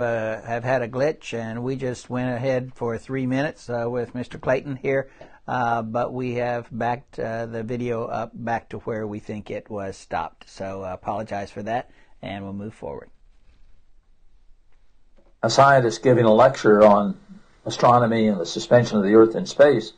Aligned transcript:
uh, 0.00 0.40
have 0.42 0.62
had 0.62 0.80
a 0.80 0.88
glitch, 0.88 1.34
and 1.36 1.64
we 1.64 1.74
just 1.74 2.08
went 2.08 2.32
ahead 2.32 2.70
for 2.72 2.96
three 2.96 3.26
minutes 3.26 3.68
uh, 3.68 3.84
with 3.88 4.14
Mr. 4.14 4.40
Clayton 4.40 4.76
here, 4.76 5.10
uh, 5.48 5.82
but 5.82 6.12
we 6.12 6.34
have 6.34 6.68
backed 6.70 7.18
uh, 7.18 7.46
the 7.46 7.64
video 7.64 8.04
up 8.04 8.30
back 8.32 8.68
to 8.68 8.78
where 8.78 9.08
we 9.08 9.18
think 9.18 9.50
it 9.50 9.68
was 9.68 9.96
stopped. 9.96 10.48
So 10.48 10.82
I 10.82 10.92
apologize 10.92 11.50
for 11.50 11.64
that, 11.64 11.90
and 12.22 12.44
we'll 12.44 12.52
move 12.52 12.74
forward. 12.74 13.10
A 15.42 15.50
scientist 15.50 16.04
giving 16.04 16.26
a 16.26 16.32
lecture 16.32 16.84
on 16.84 17.18
astronomy 17.66 18.28
and 18.28 18.38
the 18.40 18.46
suspension 18.46 18.98
of 18.98 19.02
the 19.02 19.16
Earth 19.16 19.34
in 19.34 19.46
space. 19.46 19.94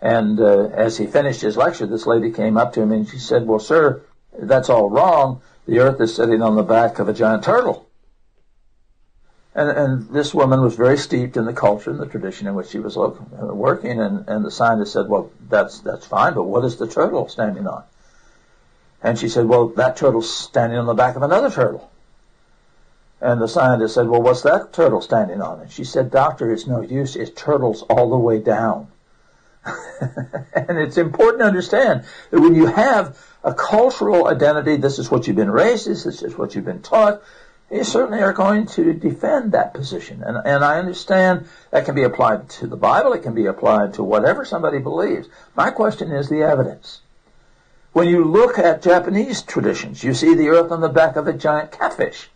And 0.00 0.40
uh, 0.40 0.70
as 0.72 0.96
he 0.96 1.06
finished 1.06 1.42
his 1.42 1.58
lecture, 1.58 1.86
this 1.86 2.06
lady 2.06 2.30
came 2.30 2.56
up 2.56 2.72
to 2.72 2.80
him 2.80 2.90
and 2.90 3.06
she 3.06 3.18
said, 3.18 3.46
Well, 3.46 3.58
sir, 3.58 4.00
that's 4.38 4.70
all 4.70 4.88
wrong. 4.88 5.42
The 5.66 5.80
Earth 5.80 6.00
is 6.00 6.14
sitting 6.14 6.40
on 6.40 6.56
the 6.56 6.62
back 6.62 6.98
of 6.98 7.08
a 7.10 7.12
giant 7.12 7.44
turtle. 7.44 7.86
And, 9.54 9.70
and 9.70 10.08
this 10.10 10.34
woman 10.34 10.62
was 10.62 10.74
very 10.74 10.98
steeped 10.98 11.36
in 11.36 11.44
the 11.44 11.52
culture 11.52 11.90
and 11.90 12.00
the 12.00 12.06
tradition 12.06 12.48
in 12.48 12.54
which 12.54 12.68
she 12.68 12.80
was 12.80 12.96
working, 12.96 14.00
and, 14.00 14.28
and 14.28 14.44
the 14.44 14.50
scientist 14.50 14.92
said, 14.92 15.08
well, 15.08 15.30
that's, 15.48 15.80
that's 15.80 16.06
fine, 16.06 16.34
but 16.34 16.42
what 16.42 16.64
is 16.64 16.76
the 16.76 16.88
turtle 16.88 17.28
standing 17.28 17.66
on? 17.66 17.84
And 19.00 19.18
she 19.18 19.28
said, 19.28 19.46
well, 19.46 19.68
that 19.68 19.96
turtle's 19.96 20.34
standing 20.34 20.78
on 20.78 20.86
the 20.86 20.94
back 20.94 21.14
of 21.14 21.22
another 21.22 21.50
turtle. 21.50 21.90
And 23.20 23.40
the 23.40 23.46
scientist 23.46 23.94
said, 23.94 24.08
well, 24.08 24.22
what's 24.22 24.42
that 24.42 24.72
turtle 24.72 25.00
standing 25.00 25.40
on? 25.40 25.60
And 25.60 25.70
she 25.70 25.84
said, 25.84 26.10
doctor, 26.10 26.52
it's 26.52 26.66
no 26.66 26.80
use. 26.80 27.14
It 27.14 27.36
turtles 27.36 27.82
all 27.82 28.10
the 28.10 28.18
way 28.18 28.40
down. 28.40 28.88
and 30.52 30.78
it's 30.78 30.98
important 30.98 31.40
to 31.40 31.46
understand 31.46 32.04
that 32.30 32.40
when 32.40 32.54
you 32.54 32.66
have 32.66 33.18
a 33.42 33.54
cultural 33.54 34.26
identity, 34.26 34.76
this 34.76 34.98
is 34.98 35.10
what 35.10 35.26
you've 35.26 35.36
been 35.36 35.50
raised, 35.50 35.86
this 35.86 36.06
is 36.06 36.36
what 36.36 36.54
you've 36.54 36.64
been 36.64 36.82
taught, 36.82 37.22
you 37.74 37.82
certainly 37.82 38.22
are 38.22 38.32
going 38.32 38.66
to 38.66 38.92
defend 38.92 39.50
that 39.50 39.74
position. 39.74 40.22
And, 40.22 40.36
and 40.46 40.64
I 40.64 40.78
understand 40.78 41.48
that 41.72 41.84
can 41.84 41.96
be 41.96 42.04
applied 42.04 42.48
to 42.50 42.68
the 42.68 42.76
Bible, 42.76 43.12
it 43.14 43.24
can 43.24 43.34
be 43.34 43.46
applied 43.46 43.94
to 43.94 44.04
whatever 44.04 44.44
somebody 44.44 44.78
believes. 44.78 45.28
My 45.56 45.70
question 45.70 46.12
is 46.12 46.28
the 46.28 46.42
evidence. 46.42 47.00
When 47.92 48.06
you 48.06 48.24
look 48.24 48.58
at 48.58 48.82
Japanese 48.82 49.42
traditions, 49.42 50.04
you 50.04 50.14
see 50.14 50.34
the 50.34 50.50
earth 50.50 50.70
on 50.70 50.82
the 50.82 50.88
back 50.88 51.16
of 51.16 51.26
a 51.26 51.32
giant 51.32 51.72
catfish. 51.72 52.30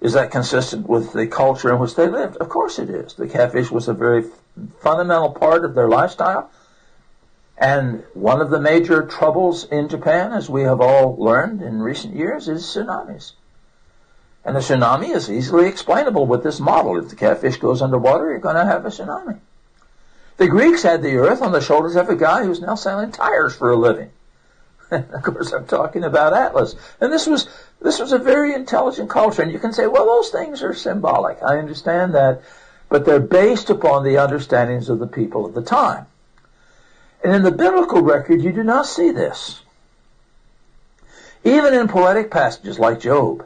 Is 0.00 0.14
that 0.14 0.30
consistent 0.30 0.88
with 0.88 1.12
the 1.12 1.26
culture 1.26 1.70
in 1.70 1.78
which 1.78 1.94
they 1.94 2.08
lived? 2.08 2.36
Of 2.38 2.48
course 2.48 2.78
it 2.78 2.88
is. 2.88 3.12
The 3.12 3.28
catfish 3.28 3.70
was 3.70 3.88
a 3.88 3.94
very 3.94 4.24
fundamental 4.80 5.32
part 5.32 5.66
of 5.66 5.74
their 5.74 5.88
lifestyle. 5.88 6.50
And 7.58 8.04
one 8.14 8.40
of 8.40 8.48
the 8.48 8.60
major 8.60 9.04
troubles 9.04 9.64
in 9.64 9.88
Japan, 9.88 10.32
as 10.32 10.48
we 10.48 10.62
have 10.62 10.80
all 10.80 11.16
learned 11.16 11.60
in 11.60 11.82
recent 11.82 12.14
years, 12.14 12.48
is 12.48 12.62
tsunamis. 12.62 13.32
And 14.48 14.56
a 14.56 14.60
tsunami 14.60 15.14
is 15.14 15.30
easily 15.30 15.68
explainable 15.68 16.24
with 16.24 16.42
this 16.42 16.58
model. 16.58 16.96
If 16.96 17.10
the 17.10 17.16
catfish 17.16 17.58
goes 17.58 17.82
underwater, 17.82 18.30
you're 18.30 18.38
going 18.38 18.56
to 18.56 18.64
have 18.64 18.86
a 18.86 18.88
tsunami. 18.88 19.40
The 20.38 20.48
Greeks 20.48 20.82
had 20.82 21.02
the 21.02 21.16
earth 21.16 21.42
on 21.42 21.52
the 21.52 21.60
shoulders 21.60 21.96
of 21.96 22.08
a 22.08 22.16
guy 22.16 22.44
who's 22.44 22.62
now 22.62 22.74
selling 22.74 23.12
tires 23.12 23.54
for 23.54 23.70
a 23.70 23.76
living. 23.76 24.10
Of 24.90 25.22
course, 25.22 25.52
I'm 25.52 25.66
talking 25.66 26.02
about 26.02 26.32
Atlas. 26.32 26.74
And 26.98 27.12
this 27.12 27.26
was 27.26 27.46
this 27.82 27.98
was 27.98 28.12
a 28.12 28.18
very 28.18 28.54
intelligent 28.54 29.10
culture. 29.10 29.42
And 29.42 29.52
you 29.52 29.58
can 29.58 29.74
say, 29.74 29.86
well, 29.86 30.06
those 30.06 30.30
things 30.30 30.62
are 30.62 30.72
symbolic. 30.72 31.42
I 31.42 31.58
understand 31.58 32.14
that, 32.14 32.40
but 32.88 33.04
they're 33.04 33.20
based 33.20 33.68
upon 33.68 34.02
the 34.02 34.16
understandings 34.16 34.88
of 34.88 34.98
the 34.98 35.06
people 35.06 35.44
of 35.44 35.52
the 35.52 35.60
time. 35.60 36.06
And 37.22 37.34
in 37.34 37.42
the 37.42 37.50
biblical 37.50 38.00
record, 38.00 38.40
you 38.40 38.52
do 38.52 38.64
not 38.64 38.86
see 38.86 39.10
this. 39.10 39.60
Even 41.44 41.74
in 41.74 41.86
poetic 41.86 42.30
passages 42.30 42.78
like 42.78 43.00
Job, 43.00 43.44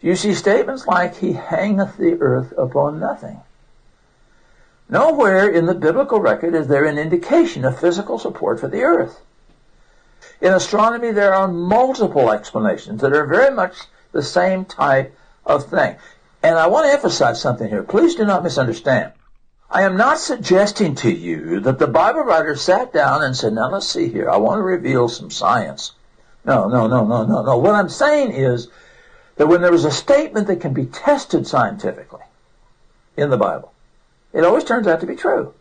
you 0.00 0.16
see 0.16 0.34
statements 0.34 0.86
like, 0.86 1.16
He 1.16 1.32
hangeth 1.32 1.96
the 1.96 2.20
earth 2.20 2.52
upon 2.56 3.00
nothing. 3.00 3.40
Nowhere 4.88 5.48
in 5.48 5.66
the 5.66 5.74
biblical 5.74 6.20
record 6.20 6.54
is 6.54 6.66
there 6.66 6.84
an 6.84 6.98
indication 6.98 7.64
of 7.64 7.78
physical 7.78 8.18
support 8.18 8.58
for 8.58 8.68
the 8.68 8.82
earth. 8.82 9.20
In 10.40 10.52
astronomy, 10.52 11.12
there 11.12 11.34
are 11.34 11.46
multiple 11.46 12.32
explanations 12.32 13.00
that 13.00 13.12
are 13.12 13.26
very 13.26 13.54
much 13.54 13.76
the 14.12 14.22
same 14.22 14.64
type 14.64 15.16
of 15.46 15.66
thing. 15.66 15.96
And 16.42 16.58
I 16.58 16.66
want 16.66 16.86
to 16.86 16.92
emphasize 16.92 17.40
something 17.40 17.68
here. 17.68 17.82
Please 17.82 18.14
do 18.14 18.24
not 18.24 18.42
misunderstand. 18.42 19.12
I 19.70 19.82
am 19.82 19.96
not 19.96 20.18
suggesting 20.18 20.96
to 20.96 21.12
you 21.12 21.60
that 21.60 21.78
the 21.78 21.86
Bible 21.86 22.22
writer 22.22 22.56
sat 22.56 22.92
down 22.92 23.22
and 23.22 23.36
said, 23.36 23.52
now 23.52 23.70
let's 23.70 23.88
see 23.88 24.08
here, 24.08 24.28
I 24.28 24.38
want 24.38 24.58
to 24.58 24.62
reveal 24.62 25.08
some 25.08 25.30
science. 25.30 25.92
No, 26.44 26.68
no, 26.68 26.88
no, 26.88 27.06
no, 27.06 27.24
no, 27.24 27.42
no. 27.42 27.58
What 27.58 27.76
I'm 27.76 27.88
saying 27.88 28.32
is 28.32 28.68
that 29.40 29.46
when 29.46 29.62
there 29.62 29.72
is 29.72 29.86
a 29.86 29.90
statement 29.90 30.48
that 30.48 30.60
can 30.60 30.74
be 30.74 30.84
tested 30.84 31.46
scientifically 31.46 32.20
in 33.16 33.30
the 33.30 33.38
Bible, 33.38 33.72
it 34.34 34.44
always 34.44 34.64
turns 34.64 34.86
out 34.86 35.00
to 35.00 35.06
be 35.06 35.16
true. 35.16 35.54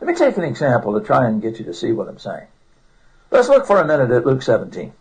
Let 0.00 0.08
me 0.08 0.16
take 0.16 0.36
an 0.36 0.42
example 0.42 0.98
to 0.98 1.06
try 1.06 1.28
and 1.28 1.40
get 1.40 1.60
you 1.60 1.64
to 1.66 1.74
see 1.74 1.92
what 1.92 2.08
I'm 2.08 2.18
saying. 2.18 2.48
Let's 3.30 3.48
look 3.48 3.68
for 3.68 3.80
a 3.80 3.86
minute 3.86 4.10
at 4.10 4.26
Luke 4.26 4.42
17. 4.42 4.92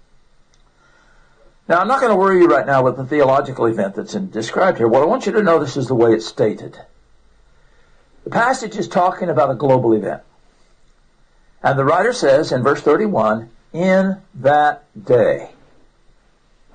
Now, 1.67 1.79
I'm 1.79 1.87
not 1.87 1.99
going 1.99 2.11
to 2.11 2.15
worry 2.15 2.37
you 2.39 2.47
right 2.47 2.67
now 2.67 2.83
with 2.83 2.97
the 2.97 3.03
theological 3.03 3.65
event 3.65 3.95
that's 3.95 4.13
described 4.13 4.77
here. 4.77 4.87
What 4.87 5.01
I 5.01 5.07
want 5.07 5.25
you 5.25 5.31
to 5.31 5.41
notice 5.41 5.75
is 5.75 5.87
the 5.87 5.95
way 5.95 6.13
it's 6.13 6.27
stated. 6.27 6.79
The 8.25 8.29
passage 8.29 8.77
is 8.77 8.87
talking 8.87 9.29
about 9.29 9.49
a 9.49 9.55
global 9.55 9.93
event. 9.93 10.21
And 11.63 11.79
the 11.79 11.83
writer 11.83 12.13
says 12.13 12.51
in 12.51 12.61
verse 12.61 12.79
31, 12.79 13.49
in 13.73 14.17
that 14.35 14.83
day. 15.03 15.49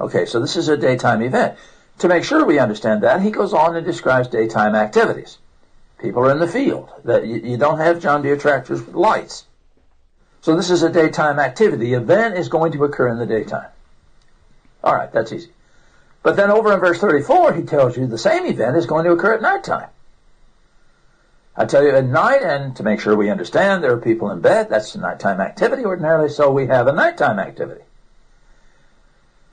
Okay, 0.02 0.26
so 0.26 0.40
this 0.40 0.56
is 0.56 0.68
a 0.68 0.76
daytime 0.76 1.22
event. 1.22 1.56
To 1.98 2.08
make 2.08 2.24
sure 2.24 2.44
we 2.44 2.58
understand 2.58 3.04
that, 3.04 3.22
he 3.22 3.30
goes 3.30 3.54
on 3.54 3.76
and 3.76 3.86
describes 3.86 4.26
daytime 4.26 4.74
activities. 4.74 5.38
People 6.00 6.26
are 6.26 6.32
in 6.32 6.40
the 6.40 6.48
field. 6.48 6.90
That 7.04 7.24
you, 7.24 7.36
you 7.36 7.56
don't 7.56 7.78
have 7.78 8.02
John 8.02 8.22
Deere 8.22 8.36
tractors 8.36 8.84
with 8.84 8.96
lights. 8.96 9.44
So 10.40 10.56
this 10.56 10.70
is 10.70 10.82
a 10.82 10.90
daytime 10.90 11.38
activity. 11.38 11.84
The 11.86 11.94
event 11.94 12.36
is 12.36 12.48
going 12.48 12.72
to 12.72 12.82
occur 12.82 13.06
in 13.06 13.18
the 13.18 13.26
daytime. 13.26 13.68
All 14.82 14.92
right, 14.92 15.12
that's 15.12 15.32
easy. 15.32 15.52
But 16.24 16.34
then 16.34 16.50
over 16.50 16.72
in 16.72 16.80
verse 16.80 16.98
34, 16.98 17.52
he 17.52 17.62
tells 17.62 17.96
you 17.96 18.08
the 18.08 18.18
same 18.18 18.44
event 18.46 18.76
is 18.76 18.86
going 18.86 19.04
to 19.04 19.12
occur 19.12 19.34
at 19.34 19.42
nighttime. 19.42 19.88
I 21.56 21.64
tell 21.64 21.84
you 21.84 21.90
at 21.90 22.04
night, 22.04 22.42
and 22.42 22.74
to 22.74 22.82
make 22.82 22.98
sure 22.98 23.14
we 23.14 23.30
understand, 23.30 23.84
there 23.84 23.92
are 23.92 24.00
people 24.00 24.32
in 24.32 24.40
bed. 24.40 24.68
That's 24.68 24.96
a 24.96 25.00
nighttime 25.00 25.40
activity 25.40 25.84
ordinarily, 25.84 26.28
so 26.28 26.50
we 26.50 26.66
have 26.66 26.88
a 26.88 26.92
nighttime 26.92 27.38
activity. 27.38 27.82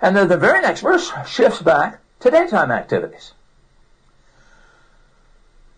And 0.02 0.16
then 0.16 0.28
the 0.28 0.38
very 0.38 0.62
next 0.62 0.82
verse 0.82 1.12
shifts 1.28 1.62
back 1.62 2.00
to 2.22 2.32
daytime 2.32 2.72
activities. 2.72 3.34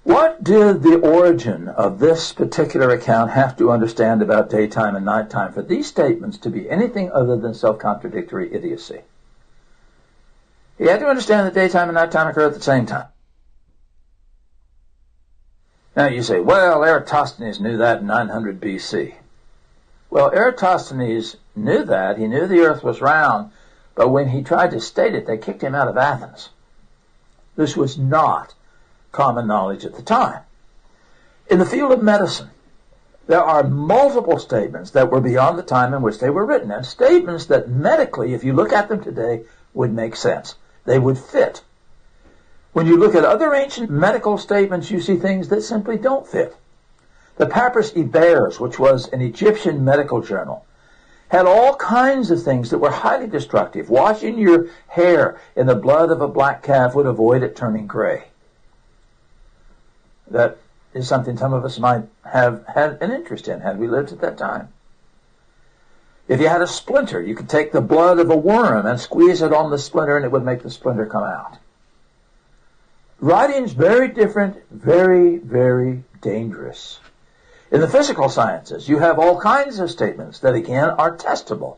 What 0.04 0.44
did 0.44 0.82
the 0.82 1.00
origin 1.00 1.68
of 1.68 2.00
this 2.00 2.34
particular 2.34 2.90
account 2.90 3.32
have 3.32 3.56
to 3.58 3.72
understand 3.72 4.22
about 4.22 4.50
daytime 4.50 4.96
and 4.96 5.06
nighttime 5.06 5.54
for 5.54 5.62
these 5.62 5.88
statements 5.88 6.40
to 6.40 6.50
be 6.50 6.70
anything 6.70 7.12
other 7.12 7.38
than 7.38 7.54
self-contradictory 7.54 8.54
idiocy? 8.54 9.02
He 10.78 10.86
had 10.86 11.00
to 11.02 11.08
understand 11.08 11.46
that 11.46 11.54
daytime 11.54 11.90
and 11.90 11.96
nighttime 11.96 12.28
occur 12.28 12.48
at 12.48 12.56
the 12.56 12.62
same 12.62 12.88
time. 12.88 13.08
Now 15.96 16.08
you 16.08 16.24
say, 16.24 16.40
well, 16.40 16.84
Eratosthenes 16.84 17.60
knew 17.60 17.78
that 17.78 18.00
in 18.00 18.08
900 18.08 18.60
BC. 18.60 19.14
Well, 20.10 20.32
Eratosthenes 20.32 21.36
knew 21.56 21.84
that. 21.84 22.18
He 22.18 22.28
knew 22.28 22.48
the 22.48 22.62
earth 22.62 22.84
was 22.84 23.02
round, 23.02 23.52
but 23.96 24.10
when 24.10 24.30
he 24.30 24.42
tried 24.42 24.72
to 24.72 24.80
state 24.80 25.16
it, 25.16 25.26
they 25.28 25.38
kicked 25.38 25.62
him 25.62 25.76
out 25.76 25.88
of 25.88 25.98
Athens. 25.98 26.50
This 27.56 27.76
was 27.76 27.98
not 27.98 28.54
common 29.12 29.48
knowledge 29.48 29.86
at 29.86 29.96
the 29.96 30.02
time. 30.02 30.42
In 31.50 31.60
the 31.60 31.66
field 31.66 31.92
of 31.92 32.02
medicine, 32.02 32.50
there 33.28 33.44
are 33.44 33.64
multiple 33.64 34.40
statements 34.40 34.92
that 34.92 35.12
were 35.12 35.22
beyond 35.22 35.58
the 35.58 35.64
time 35.64 35.94
in 35.94 36.02
which 36.02 36.20
they 36.20 36.30
were 36.30 36.46
written, 36.46 36.72
and 36.72 36.86
statements 36.86 37.46
that 37.46 37.70
medically, 37.70 38.34
if 38.34 38.44
you 38.44 38.54
look 38.54 38.72
at 38.72 38.90
them 38.90 39.04
today, 39.04 39.44
would 39.74 39.94
make 39.94 40.16
sense. 40.16 40.56
They 40.86 40.98
would 40.98 41.18
fit 41.18 41.62
when 42.74 42.88
you 42.88 42.98
look 42.98 43.16
at 43.16 43.26
other 43.26 43.54
ancient 43.54 43.90
medical 43.90 44.38
statements, 44.38 44.92
you 44.92 45.02
see 45.02 45.18
things 45.18 45.50
that 45.50 45.62
simply 45.62 45.98
don't 45.98 46.28
fit. 46.28 46.56
The 47.36 47.46
Papyrus 47.46 47.92
Ebers, 47.96 48.60
which 48.62 48.80
was 48.80 49.10
an 49.10 49.22
Egyptian 49.22 49.84
medical 49.84 50.22
journal, 50.22 50.66
had 51.32 51.46
all 51.46 51.74
kinds 51.78 52.30
of 52.30 52.44
things 52.44 52.70
that 52.70 52.80
were 52.80 52.92
highly 52.92 53.26
destructive. 53.26 53.90
Washing 53.90 54.38
your 54.38 54.68
hair 54.90 55.40
in 55.56 55.66
the 55.66 55.76
blood 55.76 56.12
of 56.12 56.20
a 56.20 56.28
black 56.28 56.62
calf 56.62 56.94
would 56.94 57.06
avoid 57.06 57.42
it 57.42 57.56
turning 57.56 57.88
gray. 57.88 58.26
That 60.30 60.58
is 60.94 61.08
something 61.08 61.38
some 61.38 61.54
of 61.54 61.64
us 61.64 61.80
might 61.80 62.04
have 62.26 62.66
had 62.68 63.02
an 63.02 63.12
interest 63.12 63.48
in 63.48 63.62
had 63.62 63.80
we 63.80 63.88
lived 63.88 64.12
at 64.12 64.20
that 64.20 64.38
time. 64.38 64.74
If 66.28 66.42
you 66.42 66.50
had 66.50 66.62
a 66.62 66.68
splinter, 66.68 67.22
you 67.22 67.34
could 67.34 67.48
take 67.48 67.72
the 67.72 67.80
blood 67.80 68.20
of 68.20 68.30
a 68.30 68.36
worm 68.36 68.86
and 68.86 69.00
squeeze 69.00 69.42
it 69.42 69.54
on 69.54 69.72
the 69.72 69.78
splinter 69.78 70.18
and 70.18 70.26
it 70.26 70.34
would 70.34 70.44
make 70.44 70.64
the 70.64 70.70
splinter 70.70 71.06
come 71.06 71.24
out. 71.24 71.60
Writing's 73.22 73.72
very 73.72 74.10
different, 74.10 74.58
very, 74.70 75.38
very 75.38 76.04
dangerous. 76.20 77.00
In 77.72 77.80
the 77.80 77.88
physical 77.88 78.28
sciences, 78.28 78.90
you 78.90 79.00
have 79.00 79.18
all 79.18 79.40
kinds 79.40 79.80
of 79.80 79.90
statements 79.90 80.40
that 80.40 80.56
again 80.56 80.90
are 80.90 81.16
testable. 81.16 81.78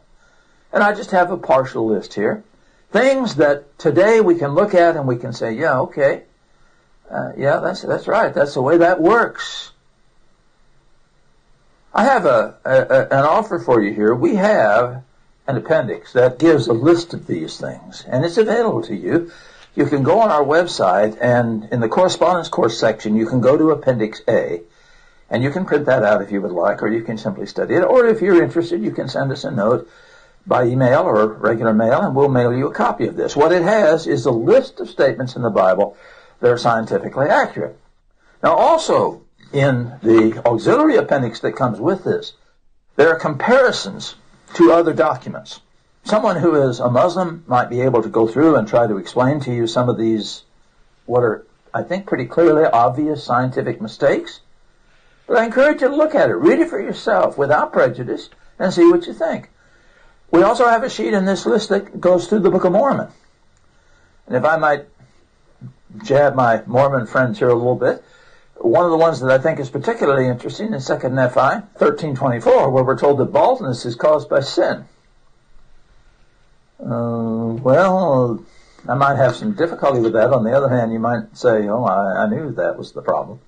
And 0.71 0.83
I 0.83 0.93
just 0.93 1.11
have 1.11 1.29
a 1.31 1.37
partial 1.37 1.85
list 1.85 2.15
here. 2.15 2.43
Things 2.91 3.35
that 3.35 3.77
today 3.77 4.19
we 4.19 4.35
can 4.35 4.55
look 4.55 4.73
at 4.73 4.95
and 4.95 5.07
we 5.07 5.17
can 5.17 5.33
say, 5.33 5.53
yeah, 5.53 5.79
okay, 5.81 6.23
uh, 7.11 7.33
yeah, 7.37 7.57
that's 7.57 7.83
that's 7.83 8.07
right. 8.07 8.33
That's 8.33 8.55
the 8.55 8.61
way 8.61 8.77
that 8.77 8.99
works. 8.99 9.71
I 11.93 12.05
have 12.05 12.25
a, 12.25 12.55
a, 12.65 13.15
an 13.15 13.23
offer 13.23 13.59
for 13.59 13.79
you 13.81 13.93
here. 13.93 14.15
We 14.15 14.35
have 14.35 15.03
an 15.45 15.57
appendix 15.57 16.13
that 16.13 16.39
gives 16.39 16.67
a 16.67 16.73
list 16.73 17.13
of 17.13 17.27
these 17.27 17.59
things, 17.59 18.03
and 18.07 18.25
it's 18.25 18.37
available 18.37 18.81
to 18.83 18.95
you. 18.95 19.31
You 19.75 19.85
can 19.85 20.01
go 20.01 20.21
on 20.21 20.31
our 20.31 20.43
website, 20.43 21.17
and 21.21 21.65
in 21.71 21.81
the 21.81 21.89
correspondence 21.89 22.49
course 22.49 22.79
section, 22.79 23.15
you 23.15 23.27
can 23.27 23.41
go 23.41 23.57
to 23.57 23.71
Appendix 23.71 24.21
A, 24.27 24.61
and 25.33 25.43
you 25.43 25.49
can 25.49 25.65
print 25.65 25.87
that 25.87 26.03
out 26.03 26.21
if 26.21 26.31
you 26.31 26.41
would 26.43 26.51
like, 26.51 26.83
or 26.83 26.87
you 26.87 27.01
can 27.01 27.17
simply 27.17 27.47
study 27.47 27.73
it. 27.73 27.81
Or 27.81 28.05
if 28.05 28.21
you're 28.21 28.43
interested, 28.43 28.83
you 28.83 28.91
can 28.91 29.09
send 29.09 29.31
us 29.31 29.43
a 29.43 29.49
note 29.49 29.89
by 30.45 30.65
email 30.65 31.01
or 31.01 31.25
regular 31.25 31.73
mail, 31.73 32.01
and 32.01 32.15
we'll 32.15 32.29
mail 32.29 32.53
you 32.53 32.67
a 32.67 32.73
copy 32.73 33.07
of 33.07 33.15
this. 33.15 33.35
What 33.35 33.51
it 33.51 33.63
has 33.63 34.05
is 34.05 34.27
a 34.27 34.31
list 34.31 34.79
of 34.79 34.91
statements 34.91 35.35
in 35.35 35.41
the 35.41 35.49
Bible 35.49 35.97
that 36.39 36.51
are 36.51 36.57
scientifically 36.59 37.29
accurate. 37.29 37.79
Now, 38.43 38.53
also 38.55 39.23
in 39.51 39.93
the 40.03 40.39
auxiliary 40.45 40.97
appendix 40.97 41.39
that 41.39 41.55
comes 41.55 41.79
with 41.79 42.03
this, 42.03 42.33
there 42.95 43.09
are 43.09 43.17
comparisons 43.17 44.13
to 44.53 44.71
other 44.71 44.93
documents. 44.93 45.61
Someone 46.03 46.35
who 46.35 46.69
is 46.69 46.79
a 46.79 46.91
Muslim 46.91 47.43
might 47.47 47.71
be 47.71 47.81
able 47.81 48.03
to 48.03 48.09
go 48.09 48.27
through 48.27 48.55
and 48.55 48.67
try 48.67 48.85
to 48.85 48.97
explain 48.97 49.39
to 49.39 49.51
you 49.51 49.65
some 49.65 49.89
of 49.89 49.97
these, 49.97 50.43
what 51.07 51.23
are, 51.23 51.47
I 51.73 51.81
think, 51.81 52.05
pretty 52.05 52.25
clearly 52.25 52.65
obvious 52.65 53.23
scientific 53.23 53.81
mistakes. 53.81 54.41
But 55.27 55.37
I 55.37 55.45
encourage 55.45 55.81
you 55.81 55.89
to 55.89 55.95
look 55.95 56.15
at 56.15 56.29
it, 56.29 56.35
read 56.35 56.59
it 56.59 56.69
for 56.69 56.81
yourself 56.81 57.37
without 57.37 57.73
prejudice, 57.73 58.29
and 58.59 58.73
see 58.73 58.89
what 58.89 59.07
you 59.07 59.13
think. 59.13 59.49
We 60.31 60.43
also 60.43 60.67
have 60.67 60.83
a 60.83 60.89
sheet 60.89 61.13
in 61.13 61.25
this 61.25 61.45
list 61.45 61.69
that 61.69 62.01
goes 62.01 62.27
through 62.27 62.39
the 62.39 62.49
Book 62.49 62.63
of 62.63 62.71
Mormon. 62.71 63.09
And 64.27 64.35
if 64.35 64.43
I 64.43 64.57
might 64.57 64.85
jab 66.03 66.35
my 66.35 66.63
Mormon 66.65 67.05
friends 67.05 67.39
here 67.39 67.49
a 67.49 67.53
little 67.53 67.75
bit, 67.75 68.03
one 68.55 68.85
of 68.85 68.91
the 68.91 68.97
ones 68.97 69.19
that 69.19 69.29
I 69.29 69.37
think 69.37 69.59
is 69.59 69.69
particularly 69.69 70.27
interesting 70.27 70.73
is 70.73 70.85
Second 70.85 71.15
Nephi 71.15 71.39
13.24, 71.77 72.71
where 72.71 72.83
we're 72.83 72.97
told 72.97 73.19
that 73.19 73.25
baldness 73.25 73.85
is 73.85 73.95
caused 73.95 74.29
by 74.29 74.39
sin. 74.39 74.85
Uh, 76.79 77.53
well, 77.61 78.43
I 78.87 78.95
might 78.95 79.15
have 79.15 79.35
some 79.35 79.53
difficulty 79.53 79.99
with 79.99 80.13
that. 80.13 80.33
On 80.33 80.43
the 80.43 80.55
other 80.55 80.69
hand, 80.69 80.91
you 80.91 80.99
might 80.99 81.37
say, 81.37 81.67
oh, 81.67 81.83
I, 81.83 82.23
I 82.23 82.29
knew 82.29 82.51
that 82.51 82.77
was 82.77 82.91
the 82.91 83.01
problem. 83.01 83.39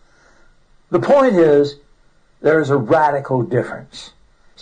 The 0.90 1.00
point 1.00 1.36
is, 1.36 1.78
there 2.42 2.60
is 2.60 2.70
a 2.70 2.78
radical 2.78 3.44
difference. 3.44 4.12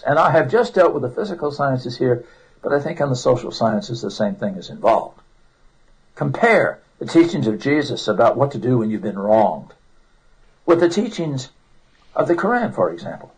And 0.05 0.17
I 0.17 0.31
have 0.31 0.49
just 0.49 0.73
dealt 0.73 0.93
with 0.93 1.03
the 1.03 1.09
physical 1.09 1.51
sciences 1.51 1.97
here, 1.97 2.25
but 2.61 2.73
I 2.73 2.79
think 2.79 3.01
on 3.01 3.09
the 3.09 3.15
social 3.15 3.51
sciences 3.51 4.01
the 4.01 4.11
same 4.11 4.35
thing 4.35 4.55
is 4.55 4.69
involved. 4.69 5.19
Compare 6.15 6.79
the 6.99 7.05
teachings 7.05 7.47
of 7.47 7.59
Jesus 7.59 8.07
about 8.07 8.37
what 8.37 8.51
to 8.51 8.57
do 8.57 8.77
when 8.77 8.89
you've 8.89 9.01
been 9.01 9.19
wronged 9.19 9.73
with 10.65 10.79
the 10.79 10.89
teachings 10.89 11.49
of 12.15 12.27
the 12.27 12.35
Quran, 12.35 12.73
for 12.73 12.91
example. 12.91 13.33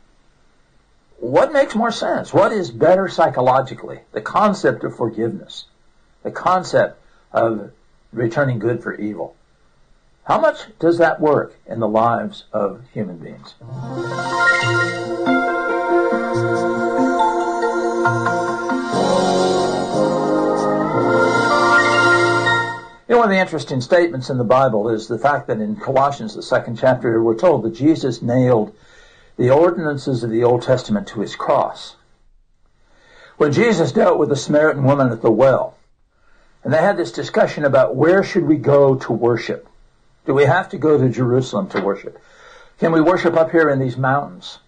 What 1.17 1.53
makes 1.53 1.75
more 1.75 1.91
sense? 1.91 2.33
What 2.33 2.51
is 2.51 2.69
better 2.69 3.07
psychologically? 3.07 4.01
The 4.11 4.21
concept 4.21 4.83
of 4.83 4.95
forgiveness, 4.95 5.65
the 6.23 6.31
concept 6.31 7.01
of 7.31 7.71
returning 8.11 8.59
good 8.59 8.83
for 8.83 8.93
evil. 8.93 9.35
How 10.25 10.39
much 10.39 10.57
does 10.79 10.97
that 10.97 11.21
work 11.21 11.55
in 11.67 11.79
the 11.79 11.87
lives 11.87 12.45
of 12.51 12.81
human 12.91 13.19
beings? 13.19 13.53
You 13.59 13.67
know, 23.13 23.17
one 23.19 23.25
of 23.25 23.29
the 23.29 23.37
interesting 23.39 23.81
statements 23.81 24.31
in 24.31 24.39
the 24.39 24.43
Bible 24.43 24.89
is 24.89 25.07
the 25.07 25.19
fact 25.19 25.45
that 25.45 25.61
in 25.61 25.75
Colossians, 25.75 26.33
the 26.33 26.41
second 26.41 26.79
chapter, 26.79 27.21
we're 27.21 27.37
told 27.37 27.61
that 27.61 27.75
Jesus 27.75 28.23
nailed 28.23 28.75
the 29.37 29.51
ordinances 29.51 30.23
of 30.23 30.31
the 30.31 30.43
Old 30.43 30.63
Testament 30.63 31.07
to 31.09 31.21
his 31.21 31.35
cross. 31.35 31.97
When 33.37 33.51
Jesus 33.51 33.91
dealt 33.91 34.17
with 34.17 34.29
the 34.29 34.35
Samaritan 34.35 34.85
woman 34.85 35.11
at 35.11 35.21
the 35.21 35.29
well, 35.29 35.77
and 36.63 36.73
they 36.73 36.81
had 36.81 36.97
this 36.97 37.11
discussion 37.11 37.63
about 37.63 37.95
where 37.95 38.23
should 38.23 38.47
we 38.47 38.55
go 38.55 38.95
to 38.95 39.13
worship? 39.13 39.69
Do 40.25 40.33
we 40.33 40.45
have 40.45 40.69
to 40.69 40.77
go 40.77 40.97
to 40.97 41.09
Jerusalem 41.09 41.69
to 41.69 41.81
worship? 41.81 42.19
Can 42.79 42.91
we 42.91 43.01
worship 43.01 43.35
up 43.35 43.51
here 43.51 43.69
in 43.69 43.79
these 43.79 43.97
mountains? 43.97 44.59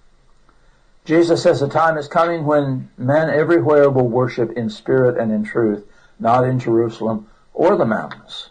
Jesus 1.04 1.42
says 1.42 1.60
the 1.60 1.70
time 1.70 1.98
is 1.98 2.08
coming 2.08 2.46
when 2.46 2.90
men 2.98 3.30
everywhere 3.30 3.90
will 3.90 4.08
worship 4.08 4.52
in 4.52 4.70
spirit 4.70 5.18
and 5.18 5.32
in 5.32 5.44
truth, 5.44 5.86
not 6.20 6.44
in 6.44 6.60
Jerusalem 6.60 7.28
or 7.54 7.76
the 7.76 7.86
mountains. 7.86 8.50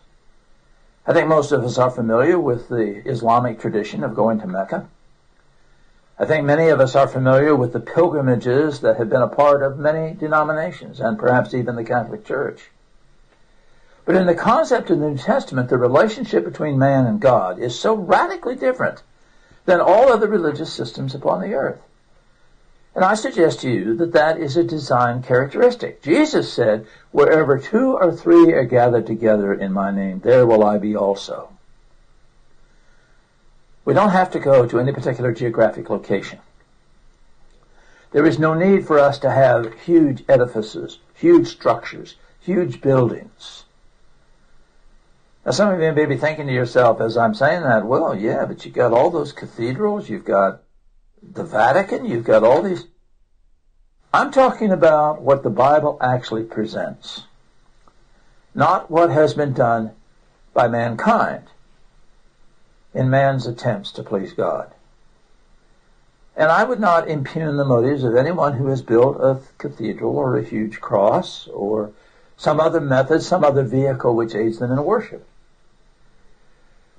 I 1.06 1.12
think 1.12 1.29
most 1.29 1.53
of 1.53 1.62
us 1.62 1.79
are 1.79 1.91
familiar 1.91 2.38
with 2.38 2.69
the 2.69 3.09
Islamic 3.09 3.61
tradition 3.61 4.02
of 4.02 4.17
going 4.17 4.41
to 4.41 4.47
Mecca. 4.47 4.88
I 6.19 6.25
think 6.25 6.44
many 6.44 6.69
of 6.69 6.81
us 6.81 6.97
are 6.97 7.06
familiar 7.06 7.55
with 7.55 7.73
the 7.73 7.81
pilgrimages 7.81 8.81
that 8.81 8.97
have 8.97 9.11
been 9.11 9.23
a 9.23 9.29
part 9.29 9.62
of 9.62 9.79
many 9.79 10.14
denominations 10.14 10.99
and 10.99 11.19
perhaps 11.19 11.55
even 11.55 11.76
the 11.76 11.85
Catholic 11.85 12.25
Church. 12.25 12.70
But 14.06 14.14
in 14.14 14.26
the 14.26 14.37
concept 14.37 14.88
of 14.88 15.00
the 15.00 15.11
New 15.11 15.19
Testament, 15.19 15.69
the 15.69 15.76
relationship 15.76 16.44
between 16.44 16.79
man 16.79 17.06
and 17.06 17.20
God 17.20 17.58
is 17.58 17.79
so 17.79 17.94
radically 17.94 18.55
different 18.55 19.03
than 19.64 19.81
all 19.81 20.12
other 20.12 20.29
religious 20.29 20.73
systems 20.73 21.14
upon 21.14 21.41
the 21.41 21.55
earth. 21.55 21.81
And 22.94 23.05
I 23.05 23.14
suggest 23.14 23.61
to 23.61 23.70
you 23.70 23.97
that 23.97 24.12
that 24.12 24.38
is 24.38 24.56
a 24.56 24.64
design 24.64 25.23
characteristic. 25.23 26.03
Jesus 26.03 26.50
said, 26.50 26.87
wherever 27.11 27.58
two 27.58 27.94
or 27.94 28.12
three 28.12 28.55
are 28.55 28.64
gathered 28.64 29.06
together 29.06 29.53
in 29.53 29.73
my 29.73 29.91
name, 29.91 30.20
there 30.20 30.47
will 30.47 30.64
I 30.64 30.79
be 30.79 30.97
also. 30.97 31.50
We 33.85 33.93
don't 33.93 34.11
have 34.11 34.31
to 34.31 34.38
go 34.38 34.67
to 34.67 34.81
any 34.81 34.93
particular 34.93 35.32
geographic 35.32 35.91
location. 35.91 36.38
There 38.12 38.25
is 38.25 38.38
no 38.38 38.55
need 38.55 38.87
for 38.87 39.00
us 39.00 39.19
to 39.19 39.31
have 39.31 39.75
huge 39.81 40.25
edifices, 40.29 41.00
huge 41.12 41.49
structures, 41.49 42.14
huge 42.41 42.81
buildings. 42.81 43.65
Now 45.46 45.52
some 45.52 45.72
of 45.72 45.81
you 45.81 45.93
may 45.93 46.06
be 46.06 46.16
thinking 46.16 46.48
to 46.48 46.52
yourself 46.52 47.00
as 47.00 47.16
I'm 47.16 47.32
saying 47.32 47.62
that, 47.62 47.87
well, 47.87 48.19
yeah, 48.19 48.46
but 48.46 48.64
you've 48.64 48.75
got 48.75 48.93
all 48.93 49.10
those 49.10 49.32
cathedrals, 49.32 50.08
you've 50.08 50.25
got 50.25 50.64
the 51.22 51.44
Vatican, 51.44 52.04
you've 52.04 52.25
got 52.25 52.43
all 52.43 52.62
these. 52.62 52.84
I'm 54.12 54.32
talking 54.32 54.72
about 54.72 55.22
what 55.22 55.44
the 55.44 55.50
Bible 55.50 55.98
actually 56.00 56.43
presents, 56.43 57.22
not 58.56 58.90
what 58.90 59.10
has 59.10 59.34
been 59.34 59.52
done 59.52 59.93
by 60.52 60.66
mankind 60.66 61.44
in 62.92 63.08
man's 63.08 63.47
attempts 63.47 63.92
to 63.92 64.02
please 64.02 64.32
God. 64.32 64.73
And 66.37 66.50
I 66.50 66.64
would 66.64 66.80
not 66.80 67.06
impugn 67.06 67.56
the 67.56 67.64
motives 67.64 68.02
of 68.02 68.16
anyone 68.16 68.54
who 68.54 68.66
has 68.66 68.82
built 68.82 69.21
a 69.21 69.38
cathedral 69.59 70.16
or 70.16 70.37
a 70.37 70.42
huge 70.44 70.80
cross 70.80 71.47
or 71.47 71.92
some 72.37 72.59
other 72.59 72.80
method, 72.80 73.23
some 73.23 73.44
other 73.44 73.62
vehicle 73.62 74.16
which 74.16 74.35
aids 74.35 74.59
them 74.59 74.73
in 74.73 74.82
worship. 74.82 75.25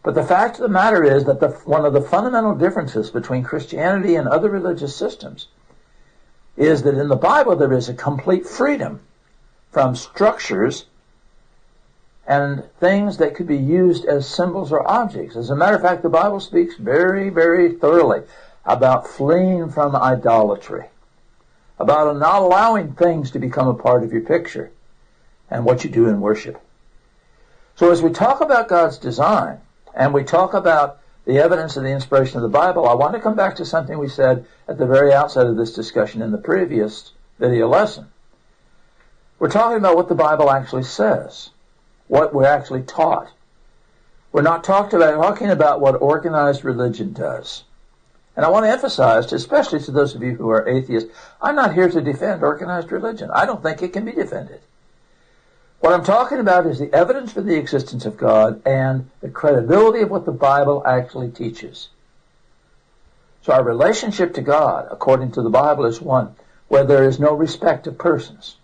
But 0.07 0.15
the 0.15 0.23
fact 0.23 0.55
of 0.55 0.61
the 0.61 0.69
matter 0.69 1.03
is 1.03 1.25
that 1.25 1.41
the, 1.41 1.49
one 1.65 1.83
of 1.83 1.91
the 1.91 1.99
fundamental 1.99 2.55
differences 2.55 3.11
between 3.11 3.43
Christianity 3.43 4.15
and 4.15 4.25
other 4.25 4.49
religious 4.49 4.95
systems 4.95 5.47
is 6.55 6.83
that 6.83 6.97
in 6.97 7.09
the 7.09 7.17
Bible 7.17 7.57
there 7.57 7.73
is 7.73 7.89
a 7.89 7.93
complete 7.93 8.47
freedom 8.47 9.01
from 9.73 9.97
structures 9.97 10.85
and 12.25 12.63
things 12.79 13.17
that 13.17 13.35
could 13.35 13.47
be 13.47 13.57
used 13.57 14.05
as 14.05 14.25
symbols 14.25 14.71
or 14.71 14.89
objects. 14.89 15.35
As 15.35 15.49
a 15.49 15.57
matter 15.57 15.75
of 15.75 15.81
fact, 15.81 16.03
the 16.03 16.09
Bible 16.09 16.39
speaks 16.39 16.77
very, 16.77 17.29
very 17.29 17.73
thoroughly 17.73 18.21
about 18.63 19.09
fleeing 19.09 19.69
from 19.69 19.93
idolatry, 19.93 20.85
about 21.79 22.15
not 22.15 22.43
allowing 22.43 22.93
things 22.93 23.31
to 23.31 23.39
become 23.39 23.67
a 23.67 23.73
part 23.73 24.03
of 24.03 24.13
your 24.13 24.21
picture 24.21 24.71
and 25.51 25.65
what 25.65 25.83
you 25.83 25.89
do 25.89 26.07
in 26.07 26.21
worship. 26.21 26.61
So 27.75 27.91
as 27.91 28.01
we 28.01 28.11
talk 28.11 28.39
about 28.39 28.69
God's 28.69 28.99
design, 28.99 29.59
and 29.94 30.13
we 30.13 30.24
talk 30.24 30.53
about 30.53 31.00
the 31.25 31.39
evidence 31.39 31.75
of 31.75 31.84
the 31.84 31.89
inspiration 31.91 32.38
of 32.38 32.44
the 32.44 32.50
Bible, 32.50 32.88
I 32.88 32.94
want 32.94 33.13
to 33.13 33.20
come 33.20 33.36
back 33.36 33.58
to 33.58 33.65
something 33.65 33.98
we 33.98 34.08
said 34.08 34.46
at 34.67 34.77
the 34.77 34.86
very 34.86 35.13
outset 35.13 35.46
of 35.46 35.58
this 35.58 35.74
discussion 35.74 36.22
in 36.22 36.32
the 36.32 36.38
previous 36.38 37.12
video 37.38 37.67
lesson. 37.67 38.08
We're 39.39 39.50
talking 39.50 39.77
about 39.77 39.96
what 39.96 40.08
the 40.08 40.15
Bible 40.15 40.50
actually 40.50 40.84
says, 40.84 41.50
what 42.08 42.34
we're 42.34 42.46
actually 42.46 42.84
taught. 42.84 43.29
We're 44.32 44.41
not 44.41 44.63
talked 44.63 44.94
about, 44.94 45.22
talking 45.22 45.50
about 45.50 45.82
what 45.82 46.01
organized 46.01 46.63
religion 46.63 47.13
does. 47.13 47.63
And 48.36 48.46
I 48.46 48.50
want 48.50 48.65
to 48.65 48.72
emphasize, 48.72 49.34
especially 49.34 49.79
to 49.82 49.91
those 49.91 50.15
of 50.15 50.24
you 50.24 50.36
who 50.36 50.50
are 50.50 50.67
atheists, 50.67 51.10
I'm 51.41 51.56
not 51.56 51.74
here 51.74 51.89
to 51.89 52.01
defend 52.01 52.44
organized 52.44 52.91
religion. 52.91 53.32
I 53.34 53.46
don't 53.46 53.63
think 53.63 53.82
it 53.82 53.94
can 53.94 54.06
be 54.06 54.12
defended. 54.12 54.62
What 55.79 55.93
I'm 55.93 56.03
talking 56.03 56.39
about 56.39 56.65
is 56.65 56.79
the 56.79 56.93
evidence 56.93 57.31
for 57.31 57.41
the 57.41 57.55
existence 57.55 58.05
of 58.05 58.17
God 58.17 58.62
and 58.65 59.10
the 59.22 59.29
credibility 59.29 60.01
of 60.01 60.10
what 60.10 60.25
the 60.25 60.31
Bible 60.31 60.81
actually 60.86 61.29
teaches. 61.29 61.89
So 63.43 63.53
our 63.53 63.63
relationship 63.63 64.34
to 64.34 64.41
God, 64.41 64.88
according 64.91 65.31
to 65.34 65.41
the 65.41 65.50
Bible, 65.50 65.86
is 65.86 66.01
one 66.01 66.36
where 66.67 66.84
there 66.84 67.03
is 67.03 67.19
no 67.19 67.34
respect 67.34 67.88
of 67.88 67.98
persons. 67.98 68.57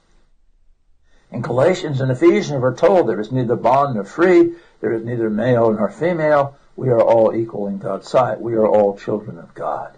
In 1.32 1.41
Galatians 1.41 2.01
and 2.01 2.12
Ephesians, 2.12 2.62
we're 2.62 2.75
told 2.75 3.08
there 3.08 3.20
is 3.20 3.32
neither 3.32 3.55
bond 3.55 3.96
nor 3.96 4.03
free, 4.03 4.55
there 4.82 4.91
is 4.91 5.03
neither 5.03 5.29
male 5.29 5.72
nor 5.72 5.89
female. 5.89 6.58
We 6.75 6.89
are 6.89 7.01
all 7.01 7.36
equal 7.36 7.67
in 7.67 7.77
God's 7.77 8.10
sight. 8.10 8.41
We 8.41 8.55
are 8.55 8.67
all 8.67 8.98
children 8.98 9.38
of 9.38 9.53
God. 9.53 9.96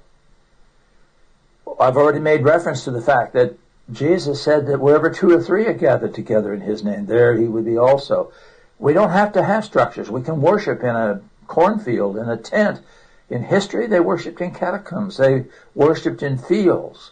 I've 1.80 1.98
already 1.98 2.20
made 2.20 2.44
reference 2.44 2.84
to 2.84 2.92
the 2.92 3.02
fact 3.02 3.34
that 3.34 3.58
Jesus 3.92 4.42
said 4.42 4.68
that 4.68 4.80
wherever 4.80 5.10
two 5.10 5.32
or 5.32 5.42
three 5.42 5.68
are 5.68 5.74
gathered 5.74 6.14
together 6.14 6.54
in 6.54 6.62
His 6.62 6.84
name, 6.84 7.06
there 7.06 7.38
He 7.38 7.48
would 7.48 7.66
be 7.66 7.78
also. 7.78 8.32
We 8.80 8.94
don't 8.94 9.12
have 9.12 9.34
to 9.34 9.44
have 9.44 9.64
structures. 9.64 10.10
We 10.10 10.22
can 10.22 10.42
worship 10.42 10.82
in 10.82 10.96
a 10.96 11.22
cornfield, 11.48 12.18
in 12.18 12.30
a 12.30 12.38
tent. 12.38 12.82
In 13.30 13.44
history, 13.44 13.88
they 13.88 14.00
worshipped 14.00 14.42
in 14.42 14.54
catacombs. 14.54 15.18
They 15.18 15.46
worshipped 15.74 16.22
in 16.22 16.38
fields. 16.38 17.12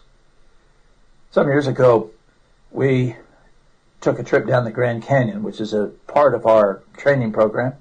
Some 1.30 1.48
years 1.48 1.66
ago, 1.66 2.10
we 2.70 3.16
took 4.00 4.18
a 4.18 4.24
trip 4.24 4.46
down 4.46 4.64
the 4.64 4.70
Grand 4.70 5.02
Canyon, 5.02 5.42
which 5.42 5.60
is 5.60 5.72
a 5.72 5.92
part 6.06 6.34
of 6.34 6.46
our 6.46 6.82
training 6.96 7.32
program. 7.32 7.74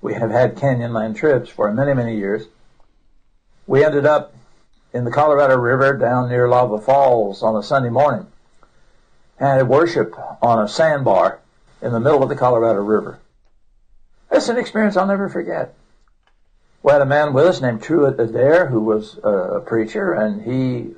We 0.00 0.14
have 0.14 0.30
had 0.30 0.56
Canyonland 0.56 1.16
trips 1.16 1.50
for 1.50 1.72
many, 1.72 1.92
many 1.92 2.16
years. 2.16 2.46
We 3.66 3.84
ended 3.84 4.06
up 4.06 4.34
in 4.92 5.04
the 5.04 5.10
Colorado 5.10 5.56
River 5.56 5.96
down 5.96 6.28
near 6.28 6.48
Lava 6.48 6.80
Falls 6.80 7.42
on 7.42 7.56
a 7.56 7.62
Sunday 7.62 7.90
morning 7.90 8.26
and 9.38 9.68
worship 9.68 10.14
on 10.42 10.62
a 10.62 10.68
sandbar 10.68 11.38
in 11.80 11.92
the 11.92 12.00
middle 12.00 12.22
of 12.22 12.28
the 12.28 12.36
Colorado 12.36 12.80
River. 12.80 13.18
It's 14.30 14.48
an 14.48 14.58
experience 14.58 14.96
I'll 14.96 15.06
never 15.06 15.28
forget. 15.28 15.74
We 16.82 16.92
had 16.92 17.02
a 17.02 17.06
man 17.06 17.32
with 17.32 17.46
us 17.46 17.60
named 17.60 17.82
Truett 17.82 18.18
Adair 18.18 18.66
who 18.66 18.80
was 18.80 19.18
a 19.22 19.60
preacher 19.64 20.12
and 20.12 20.42
he 20.42 20.94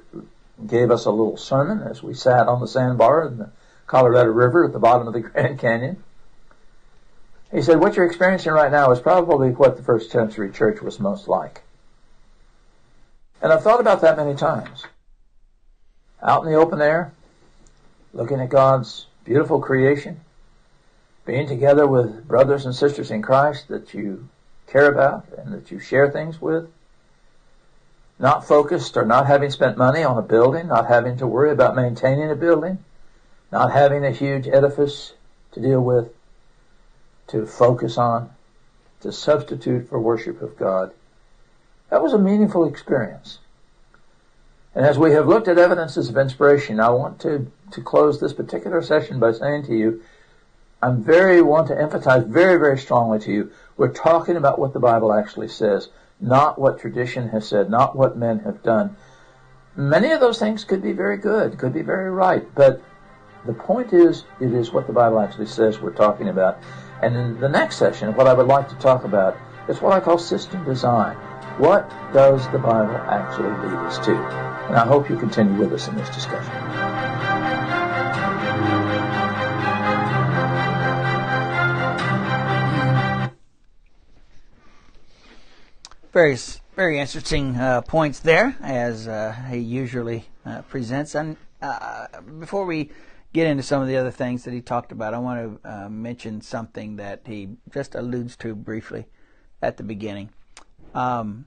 gave 0.67 0.91
us 0.91 1.05
a 1.05 1.11
little 1.11 1.37
sermon 1.37 1.83
as 1.83 2.03
we 2.03 2.15
sat 2.15 2.47
on 2.47 2.61
the 2.61 2.69
sandbar 2.69 3.27
in 3.27 3.39
the 3.39 3.51
Colorado 3.87 4.31
River 4.31 4.65
at 4.65 4.73
the 4.73 4.79
bottom 4.79 5.07
of 5.07 5.13
the 5.13 5.21
Grand 5.29 5.59
Canyon. 5.59 6.03
He 7.51 7.61
said, 7.61 7.81
what 7.81 7.97
you're 7.97 8.07
experiencing 8.07 8.53
right 8.53 8.73
now 8.73 8.91
is 8.93 9.01
probably 9.01 9.51
what 9.51 9.77
the 9.77 9.83
first 9.83 10.11
century 10.11 10.51
church 10.51 10.81
was 10.81 10.99
most 10.99 11.29
like. 11.29 11.63
And 13.43 13.53
I've 13.53 13.65
thought 13.65 13.81
about 13.81 14.01
that 14.03 14.17
many 14.17 14.37
times. 14.37 14.87
Out 16.23 16.45
in 16.45 16.53
the 16.53 16.59
open 16.59 16.81
air, 16.81 17.13
looking 18.15 18.41
at 18.41 18.49
God's 18.49 19.07
beautiful 19.25 19.61
creation, 19.61 20.21
being 21.27 21.49
together 21.49 21.87
with 21.87 22.29
brothers 22.29 22.65
and 22.65 22.75
sisters 22.75 23.11
in 23.11 23.21
Christ 23.21 23.67
that 23.67 23.93
you 23.95 24.29
care 24.69 24.91
about 24.91 25.27
and 25.37 25.53
that 25.53 25.73
you 25.73 25.81
share 25.81 26.09
things 26.09 26.41
with, 26.41 26.71
not 28.21 28.47
focused 28.47 28.97
or 28.97 29.05
not 29.05 29.27
having 29.27 29.51
spent 29.51 29.77
money 29.77 30.05
on 30.05 30.17
a 30.17 30.23
building, 30.23 30.69
not 30.69 30.87
having 30.87 31.17
to 31.19 31.27
worry 31.27 31.51
about 31.51 31.75
maintaining 31.75 32.31
a 32.31 32.37
building, 32.37 32.79
not 33.51 33.73
having 33.73 34.05
a 34.05 34.13
huge 34.13 34.47
edifice 34.47 35.15
to 35.51 35.61
deal 35.61 35.81
with, 35.81 36.13
to 37.27 37.45
focus 37.45 37.99
on, 37.99 38.31
to 39.01 39.11
substitute 39.11 39.89
for 39.89 39.99
worship 39.99 40.41
of 40.41 40.57
God. 40.57 40.93
That 41.93 42.03
was 42.03 42.15
a 42.15 42.19
meaningful 42.19 42.65
experience. 42.65 43.39
And 44.75 44.87
as 44.87 44.99
we 44.99 45.13
have 45.13 45.29
looked 45.29 45.47
at 45.47 45.59
evidences 45.59 46.09
of 46.09 46.17
inspiration, 46.17 46.81
I 46.81 46.89
want 46.89 47.21
to, 47.21 47.53
to 47.73 47.83
close 47.83 48.19
this 48.19 48.33
particular 48.33 48.81
session 48.81 49.21
by 49.21 49.33
saying 49.33 49.67
to 49.67 49.77
you, 49.77 50.03
I'm 50.83 51.05
very 51.05 51.43
want 51.43 51.69
to 51.69 51.79
emphasize 51.79 52.25
very, 52.25 52.59
very 52.59 52.79
strongly 52.79 53.19
to 53.21 53.31
you, 53.31 53.53
we're 53.77 53.93
talking 53.93 54.37
about 54.37 54.59
what 54.59 54.73
the 54.73 54.81
Bible 54.81 55.13
actually 55.13 55.49
says 55.49 55.91
not 56.19 56.59
what 56.59 56.81
tradition 56.81 57.29
has 57.29 57.47
said, 57.47 57.69
not 57.69 57.95
what 57.95 58.17
men 58.17 58.39
have 58.39 58.63
done. 58.63 58.97
Many 59.77 60.13
of 60.13 60.21
those 60.21 60.39
things 60.39 60.65
could 60.65 60.81
be 60.81 60.93
very 60.93 61.19
good, 61.19 61.59
could 61.59 61.75
be 61.75 61.83
very 61.83 62.11
right, 62.11 62.47
but 62.55 62.81
the 63.45 63.53
point 63.53 63.93
is, 63.93 64.25
it 64.41 64.55
is 64.55 64.73
what 64.73 64.87
the 64.87 64.95
Bible 64.95 65.21
actually 65.21 65.47
says 65.47 65.79
we're 65.79 65.93
talking 65.93 66.31
about. 66.31 66.57
And 67.03 67.15
in 67.17 67.39
the 67.41 67.51
next 67.51 67.77
session, 67.77 68.15
what 68.15 68.29
I 68.29 68.33
would 68.33 68.47
like 68.47 68.71
to 68.71 68.77
talk 68.77 69.05
about 69.05 69.37
is 69.69 69.83
what 69.83 69.93
I 69.93 70.01
call 70.01 70.17
system 70.17 70.65
design. 70.65 71.19
What 71.59 71.91
does 72.13 72.51
the 72.51 72.59
Bible 72.59 72.97
actually 72.97 73.51
lead 73.51 73.79
us 73.87 73.99
to? 74.07 74.15
And 74.15 74.77
I 74.77 74.87
hope 74.87 75.11
you 75.11 75.17
continue 75.17 75.55
with 75.59 75.73
us 75.73 75.87
in 75.87 75.97
this 75.97 76.09
discussion. 76.09 76.51
Very, 86.13 86.37
very 86.75 86.99
interesting 86.99 87.57
uh, 87.57 87.83
points 87.83 88.21
there, 88.21 88.57
as 88.63 89.07
uh, 89.07 89.33
he 89.51 89.59
usually 89.59 90.27
uh, 90.45 90.63
presents. 90.63 91.15
And 91.15 91.37
uh, 91.61 92.07
before 92.39 92.65
we 92.65 92.91
get 93.33 93.47
into 93.47 93.63
some 93.63 93.83
of 93.83 93.89
the 93.89 93.97
other 93.97 94.11
things 94.11 94.45
that 94.45 94.53
he 94.53 94.61
talked 94.63 94.91
about, 94.91 95.15
I 95.15 95.19
want 95.19 95.63
to 95.63 95.71
uh, 95.71 95.89
mention 95.89 96.41
something 96.41 96.97
that 96.97 97.23
he 97.27 97.57
just 97.71 97.95
alludes 97.95 98.37
to 98.39 98.55
briefly 98.55 99.07
at 99.61 99.77
the 99.77 99.83
beginning. 99.83 100.31
Um, 100.95 101.47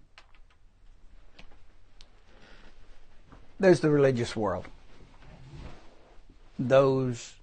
there's 3.59 3.79
the 3.79 3.89
religious 3.89 4.35
world. 4.35 4.65
Those 6.57 7.35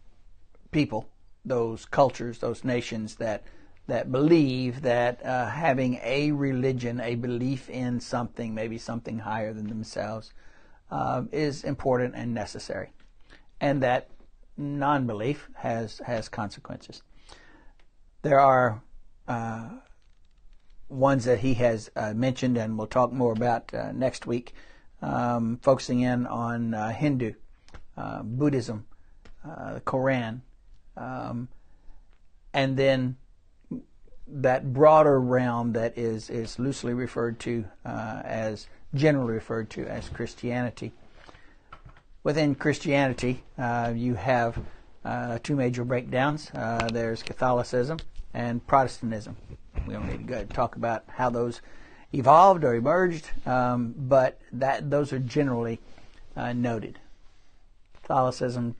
people, 0.71 1.09
those 1.45 1.85
cultures, 1.85 2.39
those 2.39 2.65
nations 2.65 3.17
that 3.17 3.45
that 3.89 4.13
believe 4.13 4.83
that 4.83 5.25
uh, 5.27 5.49
having 5.49 5.99
a 6.05 6.31
religion, 6.31 7.01
a 7.01 7.17
belief 7.17 7.69
in 7.69 7.99
something, 7.99 8.55
maybe 8.55 8.79
something 8.79 9.19
higher 9.19 9.53
than 9.53 9.67
themselves, 9.67 10.33
uh, 10.91 11.23
is 11.33 11.65
important 11.65 12.15
and 12.15 12.33
necessary, 12.33 12.93
and 13.61 13.83
that 13.83 14.09
non-belief 14.57 15.49
has 15.55 16.01
has 16.07 16.29
consequences. 16.29 17.03
There 18.23 18.39
are 18.39 18.81
uh, 19.27 19.69
ones 20.93 21.25
that 21.25 21.41
he 21.41 21.55
has 21.55 21.91
uh, 21.97 22.13
mentioned, 22.15 22.57
and 22.57 22.77
we'll 22.77 22.87
talk 22.87 23.13
more 23.13 23.33
about 23.33 23.73
uh, 23.75 23.93
next 23.93 24.27
week, 24.27 24.55
um, 25.01 25.59
focusing 25.63 26.01
in 26.01 26.27
on 26.27 26.75
uh, 26.75 26.91
Hindu, 26.91 27.33
Buddhism, 28.23 28.87
the 29.45 29.83
Quran, 29.85 30.41
um, 30.97 31.49
and 32.53 32.77
then 32.77 33.17
that 34.27 34.73
broader 34.73 35.21
realm 35.21 35.73
that 35.73 35.97
is, 35.99 36.31
is 36.31 36.59
loosely 36.59 36.95
referred 36.95 37.39
to 37.41 37.65
uh, 37.85 38.23
as 38.25 38.67
generally 38.95 39.35
referred 39.35 39.71
to 39.71 39.87
as 39.87 40.09
Christianity. 40.09 40.93
Within 42.25 42.55
Christianity, 42.55 43.43
uh, 43.59 43.93
you 43.95 44.15
have 44.15 44.59
uh, 45.05 45.39
two 45.43 45.57
major 45.57 45.85
breakdowns. 45.85 46.51
Uh, 46.55 46.89
there's 46.93 47.23
Catholicism 47.23 47.99
and 48.33 48.65
Protestantism. 48.67 49.37
We 49.87 49.95
don't 49.95 50.09
need 50.09 50.19
to 50.19 50.25
go 50.25 50.45
talk 50.45 50.77
about 50.77 51.05
how 51.09 51.31
those 51.31 51.61
evolved 52.13 52.65
or 52.65 52.75
emerged, 52.75 53.31
um, 53.47 53.95
but 53.97 54.39
that 54.53 54.91
those 54.91 55.13
are 55.13 55.19
generally 55.19 55.81
uh, 56.37 56.53
noted. 56.53 56.99
Catholicism 58.03 58.77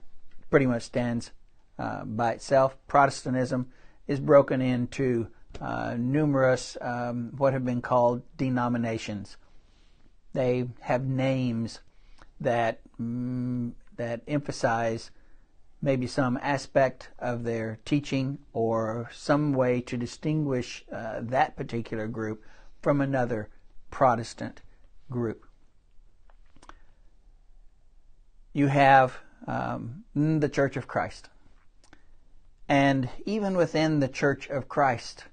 pretty 0.51 0.67
much 0.67 0.83
stands 0.83 1.31
uh, 1.79 2.05
by 2.05 2.33
itself. 2.33 2.77
Protestantism 2.87 3.73
is 4.07 4.21
broken 4.21 4.61
into 4.61 5.29
uh, 5.61 5.97
numerous 5.99 6.77
um, 6.81 7.33
what 7.37 7.53
have 7.53 7.65
been 7.65 7.83
called 7.83 8.23
denominations. 8.37 9.37
They 10.33 10.69
have 10.81 11.05
names 11.05 11.81
that 12.41 12.81
mm, 13.01 13.73
that 13.97 14.23
emphasize 14.27 15.11
maybe 15.83 16.07
some 16.07 16.39
aspect 16.41 17.11
of 17.19 17.43
their 17.43 17.81
teaching 17.85 18.39
or 18.53 19.11
some 19.13 19.53
way 19.53 19.81
to 19.81 19.97
distinguish 19.97 20.85
uh, 20.93 21.19
that 21.21 21.57
particular 21.57 22.07
group 22.07 22.43
from 22.81 23.01
another 23.01 23.49
Protestant 23.91 24.63
group. 25.11 25.45
You 28.53 28.69
have 28.69 29.19
um, 29.47 30.05
the 30.15 30.49
Church 30.49 30.77
of 30.77 30.87
Christ. 30.87 31.29
And 32.69 33.09
even 33.27 33.57
within 33.57 33.99
the 34.01 34.09
Church 34.09 34.49
of 34.49 34.69
Christ, 34.69 35.25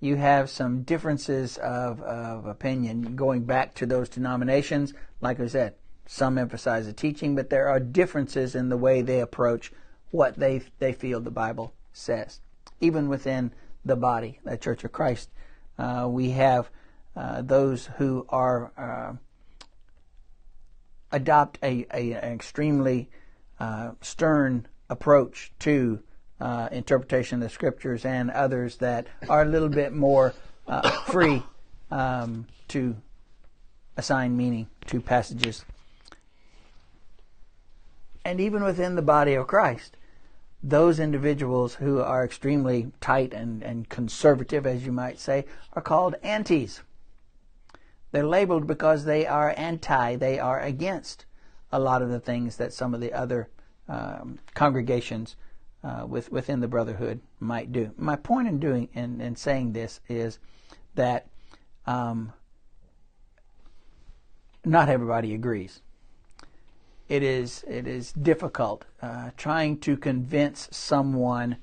you 0.00 0.16
have 0.16 0.50
some 0.50 0.82
differences 0.82 1.58
of, 1.58 2.00
of 2.00 2.46
opinion 2.46 3.14
going 3.14 3.44
back 3.44 3.74
to 3.74 3.86
those 3.86 4.08
denominations. 4.08 4.94
Like 5.20 5.38
I 5.38 5.46
said, 5.46 5.74
some 6.06 6.38
emphasize 6.38 6.86
the 6.86 6.92
teaching, 6.92 7.36
but 7.36 7.50
there 7.50 7.68
are 7.68 7.78
differences 7.78 8.54
in 8.54 8.68
the 8.68 8.76
way 8.76 9.02
they 9.02 9.20
approach 9.20 9.70
what 10.12 10.38
they, 10.38 10.62
they 10.78 10.92
feel 10.92 11.20
the 11.20 11.30
Bible 11.30 11.74
says. 11.92 12.40
Even 12.80 13.08
within 13.08 13.52
the 13.84 13.96
body, 13.96 14.38
the 14.44 14.56
Church 14.56 14.84
of 14.84 14.92
Christ, 14.92 15.28
uh, 15.78 16.06
we 16.08 16.30
have 16.30 16.70
uh, 17.16 17.42
those 17.42 17.86
who 17.96 18.24
are 18.28 18.72
uh, 18.76 19.14
adopt 21.10 21.58
a, 21.62 21.86
a, 21.92 22.12
an 22.12 22.32
extremely 22.32 23.10
uh, 23.58 23.92
stern 24.00 24.66
approach 24.88 25.52
to 25.58 26.00
uh, 26.40 26.68
interpretation 26.72 27.36
of 27.36 27.48
the 27.48 27.48
scriptures 27.48 28.04
and 28.04 28.30
others 28.30 28.76
that 28.78 29.06
are 29.28 29.42
a 29.42 29.46
little 29.46 29.68
bit 29.68 29.92
more 29.92 30.34
uh, 30.66 30.90
free 31.06 31.42
um, 31.90 32.46
to 32.68 32.96
assign 33.96 34.36
meaning 34.36 34.66
to 34.86 35.00
passages. 35.00 35.64
And 38.24 38.40
even 38.40 38.62
within 38.62 38.94
the 38.94 39.02
body 39.02 39.34
of 39.34 39.46
Christ, 39.46 39.96
those 40.62 41.00
individuals 41.00 41.74
who 41.74 42.00
are 42.00 42.24
extremely 42.24 42.92
tight 43.00 43.34
and, 43.34 43.62
and 43.62 43.88
conservative, 43.88 44.66
as 44.66 44.86
you 44.86 44.92
might 44.92 45.18
say, 45.18 45.44
are 45.72 45.82
called 45.82 46.14
antis. 46.22 46.82
They're 48.12 48.26
labeled 48.26 48.66
because 48.66 49.04
they 49.04 49.26
are 49.26 49.54
anti, 49.56 50.16
they 50.16 50.38
are 50.38 50.60
against 50.60 51.24
a 51.72 51.80
lot 51.80 52.02
of 52.02 52.10
the 52.10 52.20
things 52.20 52.56
that 52.56 52.72
some 52.72 52.94
of 52.94 53.00
the 53.00 53.12
other 53.12 53.48
um, 53.88 54.38
congregations 54.54 55.36
uh, 55.82 56.04
with, 56.06 56.30
within 56.30 56.60
the 56.60 56.68
brotherhood 56.68 57.20
might 57.40 57.72
do. 57.72 57.90
My 57.96 58.14
point 58.14 58.46
in 58.46 58.60
doing 58.60 58.88
in, 58.92 59.20
in 59.20 59.34
saying 59.34 59.72
this 59.72 60.00
is 60.08 60.38
that 60.94 61.26
um, 61.86 62.32
not 64.64 64.88
everybody 64.88 65.34
agrees. 65.34 65.80
It 67.12 67.22
is 67.22 67.62
it 67.68 67.86
is 67.86 68.10
difficult 68.10 68.86
uh, 69.02 69.32
trying 69.36 69.80
to 69.80 69.98
convince 69.98 70.66
someone, 70.72 71.58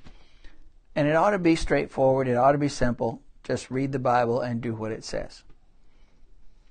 and 0.94 1.08
it 1.08 1.16
ought 1.16 1.32
to 1.32 1.40
be 1.40 1.56
straightforward. 1.56 2.28
It 2.28 2.36
ought 2.36 2.52
to 2.52 2.58
be 2.58 2.68
simple. 2.68 3.20
Just 3.42 3.68
read 3.68 3.90
the 3.90 3.98
Bible 3.98 4.42
and 4.42 4.60
do 4.60 4.76
what 4.76 4.92
it 4.92 5.02
says. 5.02 5.42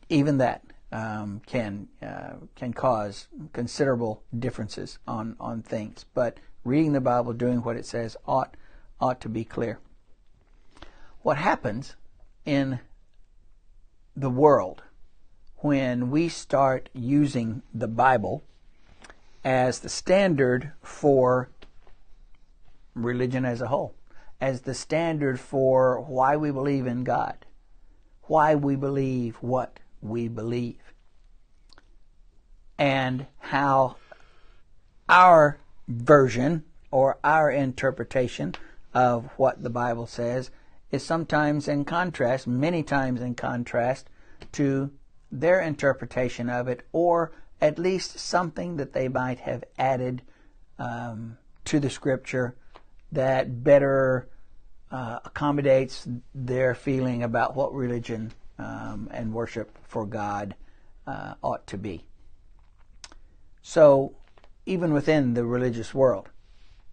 Even 0.08 0.38
that 0.38 0.64
um, 0.94 1.42
can 1.46 1.90
uh, 2.02 2.36
can 2.56 2.72
cause 2.72 3.28
considerable 3.52 4.24
differences 4.40 4.98
on 5.06 5.36
on 5.42 5.62
things, 5.62 6.06
but 6.14 6.40
reading 6.64 6.94
the 6.94 7.02
Bible, 7.02 7.34
doing 7.34 7.62
what 7.62 7.76
it 7.76 7.86
says, 7.86 8.16
ought 8.26 8.56
ought 9.02 9.20
to 9.20 9.28
be 9.28 9.44
clear. 9.44 9.82
What 11.22 11.36
happens 11.36 11.98
in 12.46 12.80
the 14.16 14.30
world 14.30 14.84
when 15.58 16.10
we 16.10 16.30
start 16.30 16.90
using 16.94 17.62
the 17.74 17.90
Bible 17.90 18.46
as 19.44 19.80
the 19.80 19.90
standard 19.90 20.72
for 20.82 21.50
religion 22.94 23.46
as 23.46 23.62
a 23.62 23.68
whole, 23.68 23.96
as 24.42 24.62
the 24.62 24.74
standard 24.74 25.40
for 25.40 26.02
why 26.02 26.36
we 26.36 26.52
believe 26.52 26.88
in 26.88 27.04
God, 27.04 27.46
why 28.24 28.56
we 28.56 28.76
believe 28.76 29.38
what 29.38 29.80
we 30.02 30.28
believe, 30.28 30.94
and 32.78 33.26
how 33.40 33.96
our 35.08 35.60
version 35.88 36.64
or 36.92 37.18
our 37.24 37.50
interpretation 37.52 38.56
of 38.94 39.30
what 39.38 39.64
the 39.64 39.70
Bible 39.70 40.08
says 40.08 40.52
is 40.92 41.06
sometimes 41.06 41.68
in 41.68 41.86
contrast, 41.86 42.48
many 42.48 42.84
times 42.84 43.22
in 43.22 43.36
contrast 43.36 44.10
to 44.52 44.92
their 45.32 45.62
interpretation 45.62 46.50
of 46.50 46.68
it, 46.68 46.88
or 46.92 47.32
at 47.62 47.78
least 47.78 48.20
something 48.20 48.78
that 48.78 48.94
they 48.94 49.08
might 49.08 49.40
have 49.40 49.64
added 49.78 50.22
um, 50.78 51.38
to 51.66 51.80
the 51.80 51.90
scripture 51.90 52.56
that 53.12 53.64
better 53.64 54.30
uh, 54.92 55.20
accommodates 55.26 56.08
their 56.34 56.74
feeling 56.74 57.24
about 57.24 57.56
what 57.56 57.74
religion 57.74 58.32
um, 58.58 59.10
and 59.12 59.34
worship 59.34 59.78
for 59.88 60.06
God 60.06 60.56
uh, 61.06 61.36
ought 61.44 61.66
to 61.68 61.78
be. 61.78 62.06
So, 63.62 64.16
even 64.66 64.94
within 64.94 65.34
the 65.34 65.46
religious 65.46 65.94
world, 65.94 66.30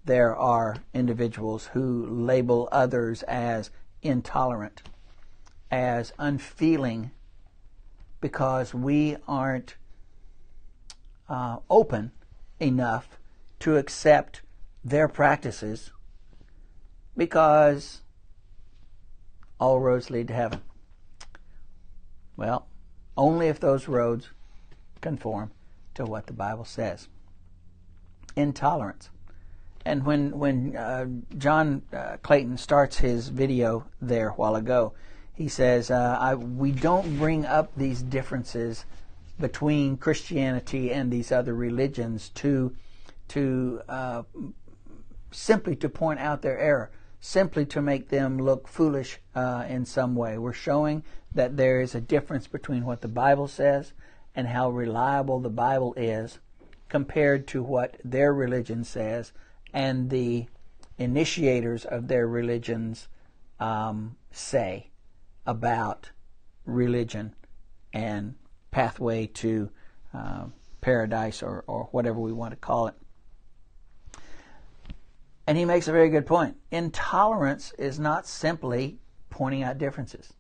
there 0.05 0.37
are 0.37 0.77
individuals 0.95 1.71
who 1.73 2.07
label 2.07 2.69
others 2.71 3.23
as 3.25 3.71
intolerant, 4.03 4.83
as 5.71 6.13
unfeeling 6.19 7.11
because 8.21 8.73
we 8.73 9.17
aren't 9.27 9.77
uh, 11.29 11.59
open 11.69 12.13
enough 12.61 13.19
to 13.61 13.77
accept 13.77 14.43
their 14.85 15.09
practices 15.09 15.91
because 17.17 18.03
all 19.59 19.81
roads 19.81 20.11
lead 20.11 20.29
to 20.29 20.35
heaven. 20.35 20.61
Well, 22.37 22.67
only 23.17 23.49
if 23.49 23.59
those 23.59 23.89
roads 23.89 24.29
conform 25.01 25.51
to 25.95 26.05
what 26.05 26.27
the 26.27 26.33
Bible 26.33 26.65
says. 26.65 27.09
Intolerance. 28.37 29.11
And 29.85 30.05
when 30.05 30.37
when 30.39 30.77
uh, 30.77 31.07
John 31.39 31.83
uh, 31.93 32.17
Clayton 32.23 32.59
starts 32.59 32.99
his 32.99 33.29
video 33.29 33.87
there 34.01 34.29
a 34.29 34.33
while 34.33 34.57
ago, 34.57 34.93
he 35.33 35.49
says, 35.49 35.91
uh, 35.91 36.19
I, 36.21 36.35
we 36.35 36.73
don't 36.73 37.19
bring 37.19 37.47
up 37.47 37.71
these 37.77 38.03
differences 38.03 38.85
between 39.39 39.97
Christianity 39.97 40.93
and 40.93 41.11
these 41.11 41.31
other 41.31 41.55
religions 41.55 42.31
to, 42.31 42.75
to 43.29 43.81
uh, 43.89 44.23
simply 45.31 45.77
to 45.77 45.89
point 45.89 46.21
out 46.21 46.43
their 46.43 46.59
error, 46.59 46.91
simply 47.21 47.67
to 47.67 47.83
make 47.83 48.09
them 48.09 48.39
look 48.39 48.69
foolish 48.69 49.19
uh, 49.35 49.65
in 49.69 49.85
some 49.85 50.15
way. 50.15 50.39
We're 50.39 50.53
showing 50.53 51.03
that 51.35 51.57
there 51.57 51.81
is 51.81 51.95
a 51.95 52.01
difference 52.01 52.47
between 52.47 52.85
what 52.85 53.03
the 53.03 53.09
Bible 53.09 53.49
says 53.49 53.93
and 54.35 54.49
how 54.49 54.71
reliable 54.71 55.41
the 55.41 55.51
Bible 55.51 55.95
is 55.97 56.39
compared 56.89 57.47
to 57.49 57.63
what 57.63 57.97
their 58.05 58.33
religion 58.33 58.85
says 58.85 59.33
and 59.73 60.09
the 60.11 60.47
initiators 60.99 61.85
of 61.85 62.09
their 62.09 62.27
religions 62.27 63.09
um, 63.61 64.17
say 64.31 64.91
about 65.47 66.11
religion 66.65 67.35
and 67.93 68.35
pathway 68.71 69.27
to 69.27 69.71
uh, 70.15 70.45
paradise 70.81 71.43
or, 71.43 71.65
or 71.67 71.89
whatever 71.93 72.19
we 72.21 72.33
want 72.33 72.53
to 72.53 72.57
call 72.57 72.89
it. 72.89 72.95
And 75.47 75.57
he 75.57 75.65
makes 75.65 75.87
a 75.87 75.93
very 75.93 76.09
good 76.09 76.27
point. 76.27 76.57
Intolerance 76.71 77.73
is 77.79 77.99
not 77.99 78.27
simply 78.27 78.99
pointing 79.31 79.63
out 79.63 79.79
differences. 79.79 80.33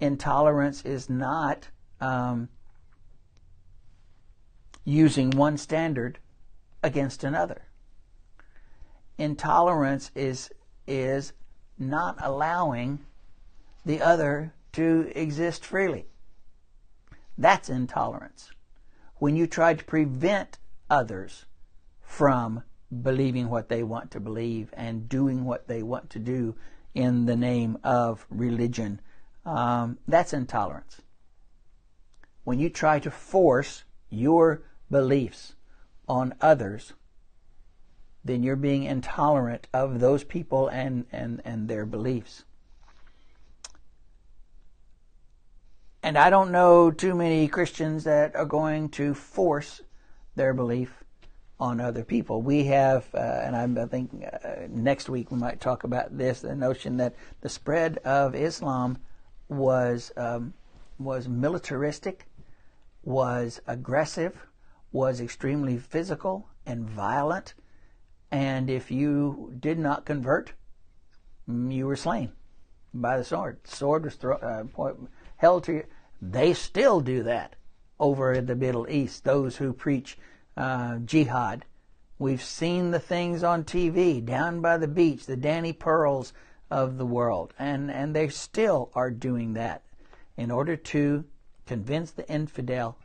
Intolerance 0.00 0.84
is 0.84 1.08
not 1.08 1.68
um, 2.00 2.48
using 4.84 5.30
one 5.30 5.56
standard 5.56 6.18
against 6.82 7.24
another. 7.24 7.62
Intolerance 9.18 10.10
is 10.14 10.50
is 10.86 11.32
not 11.78 12.16
allowing 12.20 12.98
the 13.84 14.00
other 14.00 14.52
to 14.72 15.12
exist 15.14 15.64
freely. 15.64 16.06
That's 17.36 17.68
intolerance. 17.68 18.50
When 19.16 19.36
you 19.36 19.46
try 19.46 19.74
to 19.74 19.84
prevent 19.84 20.58
others 20.90 21.46
from 22.00 22.62
believing 23.02 23.48
what 23.48 23.68
they 23.68 23.82
want 23.82 24.10
to 24.10 24.20
believe 24.20 24.74
and 24.76 25.08
doing 25.08 25.44
what 25.44 25.66
they 25.66 25.82
want 25.82 26.10
to 26.10 26.18
do 26.18 26.54
in 26.94 27.24
the 27.24 27.36
name 27.36 27.78
of 27.82 28.26
religion, 28.28 29.00
um, 29.46 29.98
that's 30.06 30.32
intolerance. 30.32 31.00
When 32.44 32.58
you 32.58 32.68
try 32.68 32.98
to 33.00 33.10
force 33.10 33.84
your 34.10 34.62
beliefs 34.90 35.54
on 36.08 36.34
others, 36.40 36.92
then 38.24 38.42
you're 38.42 38.56
being 38.56 38.84
intolerant 38.84 39.68
of 39.72 40.00
those 40.00 40.24
people 40.24 40.68
and, 40.68 41.06
and, 41.10 41.40
and 41.44 41.68
their 41.68 41.86
beliefs. 41.86 42.44
And 46.02 46.18
I 46.18 46.30
don't 46.30 46.50
know 46.50 46.90
too 46.90 47.14
many 47.14 47.46
Christians 47.46 48.04
that 48.04 48.34
are 48.34 48.44
going 48.44 48.88
to 48.90 49.14
force 49.14 49.82
their 50.34 50.52
belief 50.52 51.04
on 51.60 51.80
other 51.80 52.02
people. 52.02 52.42
We 52.42 52.64
have, 52.64 53.06
uh, 53.14 53.18
and 53.18 53.78
I, 53.78 53.82
I 53.82 53.86
think 53.86 54.10
uh, 54.44 54.66
next 54.68 55.08
week 55.08 55.30
we 55.30 55.38
might 55.38 55.60
talk 55.60 55.84
about 55.84 56.18
this 56.18 56.40
the 56.40 56.56
notion 56.56 56.96
that 56.96 57.14
the 57.40 57.48
spread 57.48 57.98
of 57.98 58.34
Islam 58.34 58.98
was, 59.48 60.10
um, 60.16 60.54
was 60.98 61.28
militaristic, 61.28 62.26
was 63.04 63.60
aggressive, 63.68 64.46
was 64.90 65.20
extremely 65.20 65.78
physical 65.78 66.48
and 66.66 66.90
violent. 66.90 67.54
And 68.32 68.68
if 68.68 68.90
you 68.90 69.54
did 69.60 69.78
not 69.78 70.04
convert, 70.04 70.54
you 71.46 71.86
were 71.86 71.96
slain 71.96 72.32
by 72.92 73.18
the 73.18 73.24
sword. 73.24 73.60
Sword 73.68 74.04
was 74.04 74.14
thrown. 74.16 74.42
Uh, 74.42 74.64
held 75.42 75.64
to. 75.64 75.82
They 76.22 76.54
still 76.54 77.00
do 77.00 77.24
that 77.24 77.56
over 77.98 78.32
in 78.32 78.46
the 78.46 78.54
Middle 78.54 78.88
East, 78.88 79.24
those 79.24 79.56
who 79.56 79.72
preach 79.72 80.16
uh, 80.56 80.98
jihad. 80.98 81.64
We've 82.16 82.42
seen 82.42 82.92
the 82.92 83.00
things 83.00 83.42
on 83.42 83.64
TV 83.64 84.24
down 84.24 84.60
by 84.60 84.78
the 84.78 84.86
beach, 84.86 85.26
the 85.26 85.36
Danny 85.36 85.72
Pearls 85.72 86.32
of 86.70 86.96
the 86.96 87.04
world, 87.04 87.52
and, 87.58 87.90
and 87.90 88.14
they 88.14 88.28
still 88.28 88.92
are 88.94 89.10
doing 89.10 89.54
that 89.54 89.82
in 90.36 90.52
order 90.52 90.76
to 90.76 91.24
convince 91.66 92.12
the 92.12 92.28
infidel 92.28 92.96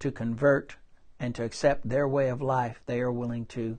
to 0.00 0.10
convert 0.10 0.74
and 1.20 1.36
to 1.36 1.44
accept 1.44 1.88
their 1.88 2.08
way 2.08 2.30
of 2.30 2.42
life. 2.42 2.80
They 2.86 3.00
are 3.00 3.12
willing 3.12 3.46
to 3.46 3.78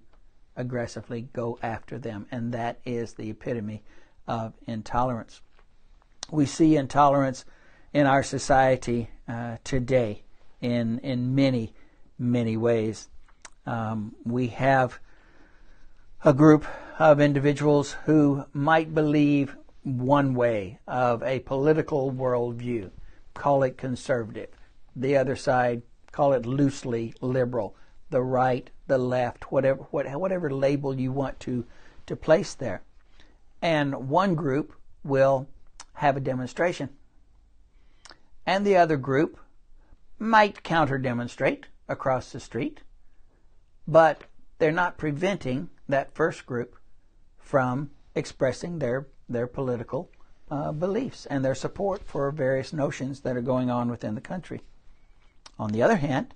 aggressively 0.55 1.27
go 1.33 1.59
after 1.61 1.99
them, 1.99 2.25
and 2.31 2.53
that 2.53 2.79
is 2.85 3.13
the 3.13 3.29
epitome 3.29 3.83
of 4.29 4.53
intolerance. 4.65 5.41
We 6.31 6.45
see 6.45 6.77
intolerance 6.77 7.43
in 7.95 8.05
our 8.05 8.23
society 8.23 9.09
uh, 9.25 9.55
today 9.63 10.21
in 10.59 10.99
in 10.99 11.33
many 11.33 11.73
many 12.19 12.57
ways. 12.57 13.07
Um, 13.65 14.13
we 14.25 14.47
have 14.47 14.99
a 16.21 16.33
group 16.33 16.65
of 16.99 17.21
individuals 17.21 17.95
who 18.03 18.43
might 18.51 18.93
believe 18.93 19.55
one 19.83 20.33
way 20.33 20.77
of 20.85 21.23
a 21.23 21.39
political 21.39 22.11
worldview, 22.11 22.91
call 23.33 23.63
it 23.63 23.77
conservative. 23.77 24.49
The 24.93 25.15
other 25.15 25.37
side, 25.37 25.81
call 26.11 26.33
it 26.33 26.45
loosely 26.45 27.13
liberal. 27.21 27.77
The 28.09 28.21
right, 28.21 28.69
the 28.87 28.97
left, 28.97 29.53
whatever, 29.53 29.83
whatever 29.91 30.49
label 30.51 30.99
you 30.99 31.13
want 31.13 31.39
to, 31.41 31.65
to 32.07 32.15
place 32.17 32.55
there. 32.55 32.81
And 33.61 34.09
one 34.09 34.35
group 34.35 34.73
will 35.05 35.47
have 35.93 36.17
a 36.17 36.19
demonstration. 36.31 36.89
And 38.45 38.65
the 38.65 38.77
other 38.77 38.97
group 38.97 39.39
might 40.19 40.63
counter 40.63 40.97
demonstrate 40.97 41.67
across 41.87 42.31
the 42.31 42.39
street, 42.39 42.81
but 43.87 44.23
they're 44.59 44.71
not 44.71 44.97
preventing 44.97 45.69
that 45.87 46.13
first 46.13 46.45
group 46.45 46.77
from 47.37 47.91
expressing 48.15 48.79
their, 48.79 49.07
their 49.27 49.47
political 49.47 50.09
uh, 50.49 50.71
beliefs 50.71 51.25
and 51.25 51.43
their 51.43 51.55
support 51.55 52.03
for 52.07 52.31
various 52.31 52.71
notions 52.71 53.21
that 53.21 53.35
are 53.35 53.41
going 53.41 53.69
on 53.69 53.89
within 53.89 54.15
the 54.15 54.21
country. 54.21 54.61
On 55.57 55.71
the 55.71 55.81
other 55.81 55.97
hand, 55.97 56.33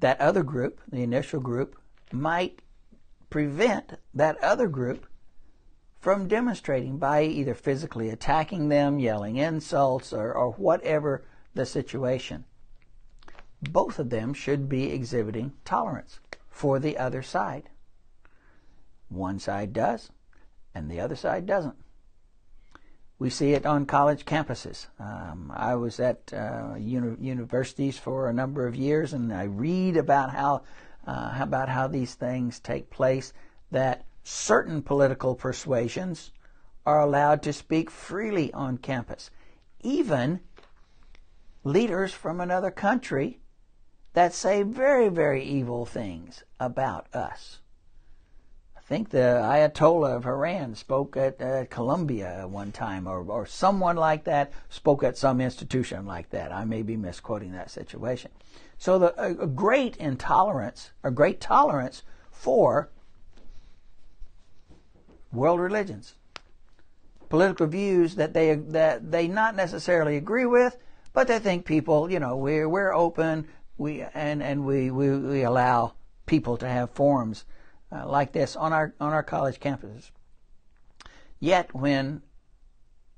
that 0.00 0.20
other 0.20 0.42
group, 0.42 0.80
the 0.90 1.02
initial 1.02 1.40
group, 1.40 1.76
might 2.12 2.62
prevent 3.30 3.94
that 4.14 4.42
other 4.42 4.68
group 4.68 5.06
from 6.06 6.28
demonstrating 6.28 6.98
by 6.98 7.24
either 7.24 7.52
physically 7.52 8.10
attacking 8.10 8.68
them, 8.68 9.00
yelling 9.00 9.38
insults, 9.38 10.12
or, 10.12 10.32
or 10.32 10.52
whatever 10.52 11.24
the 11.52 11.66
situation. 11.66 12.44
Both 13.60 13.98
of 13.98 14.10
them 14.10 14.32
should 14.32 14.68
be 14.68 14.92
exhibiting 14.92 15.54
tolerance 15.64 16.20
for 16.48 16.78
the 16.78 16.96
other 16.96 17.22
side. 17.22 17.70
One 19.08 19.40
side 19.40 19.72
does, 19.72 20.12
and 20.72 20.88
the 20.88 21.00
other 21.00 21.16
side 21.16 21.44
doesn't. 21.44 21.74
We 23.18 23.28
see 23.28 23.54
it 23.54 23.66
on 23.66 23.84
college 23.84 24.24
campuses. 24.24 24.86
Um, 25.00 25.52
I 25.56 25.74
was 25.74 25.98
at 25.98 26.32
uh, 26.32 26.76
uni- 26.78 27.16
universities 27.18 27.98
for 27.98 28.28
a 28.28 28.32
number 28.32 28.68
of 28.68 28.76
years, 28.76 29.12
and 29.12 29.32
I 29.32 29.46
read 29.46 29.96
about 29.96 30.30
how 30.30 30.62
uh, 31.04 31.36
about 31.40 31.68
how 31.68 31.88
these 31.88 32.14
things 32.14 32.60
take 32.60 32.90
place. 32.90 33.32
That 33.72 34.04
certain 34.28 34.82
political 34.82 35.36
persuasions 35.36 36.32
are 36.84 37.00
allowed 37.00 37.40
to 37.40 37.52
speak 37.52 37.88
freely 37.88 38.52
on 38.52 38.76
campus, 38.76 39.30
even 39.82 40.40
leaders 41.62 42.12
from 42.12 42.40
another 42.40 42.72
country 42.72 43.38
that 44.14 44.34
say 44.34 44.64
very, 44.64 45.08
very 45.08 45.44
evil 45.44 45.86
things 45.86 46.42
about 46.58 47.06
us. 47.14 47.60
I 48.76 48.80
think 48.80 49.10
the 49.10 49.18
Ayatollah 49.18 50.16
of 50.16 50.26
Iran 50.26 50.74
spoke 50.74 51.16
at 51.16 51.40
uh, 51.40 51.66
Columbia 51.66 52.48
one 52.48 52.72
time, 52.72 53.06
or, 53.06 53.20
or 53.22 53.46
someone 53.46 53.96
like 53.96 54.24
that 54.24 54.52
spoke 54.68 55.04
at 55.04 55.16
some 55.16 55.40
institution 55.40 56.04
like 56.04 56.30
that. 56.30 56.50
I 56.50 56.64
may 56.64 56.82
be 56.82 56.96
misquoting 56.96 57.52
that 57.52 57.70
situation. 57.70 58.32
So 58.76 58.98
the, 58.98 59.14
a, 59.22 59.44
a 59.44 59.46
great 59.46 59.96
intolerance, 59.98 60.90
a 61.04 61.12
great 61.12 61.40
tolerance 61.40 62.02
for 62.32 62.90
world 65.32 65.60
religions, 65.60 66.14
political 67.28 67.66
views 67.66 68.14
that 68.16 68.34
they 68.34 68.54
that 68.54 69.10
they 69.10 69.28
not 69.28 69.56
necessarily 69.56 70.16
agree 70.16 70.46
with, 70.46 70.76
but 71.12 71.28
they 71.28 71.38
think 71.38 71.64
people, 71.64 72.10
you 72.10 72.20
know, 72.20 72.36
we're 72.36 72.68
we're 72.68 72.92
open, 72.92 73.46
we 73.78 74.02
and 74.14 74.42
and 74.42 74.64
we 74.64 74.90
we, 74.90 75.16
we 75.16 75.42
allow 75.42 75.94
people 76.26 76.56
to 76.56 76.68
have 76.68 76.90
forums 76.90 77.44
uh, 77.92 78.06
like 78.08 78.32
this 78.32 78.56
on 78.56 78.72
our 78.72 78.94
on 79.00 79.12
our 79.12 79.22
college 79.22 79.60
campuses. 79.60 80.10
Yet, 81.38 81.74
when 81.74 82.22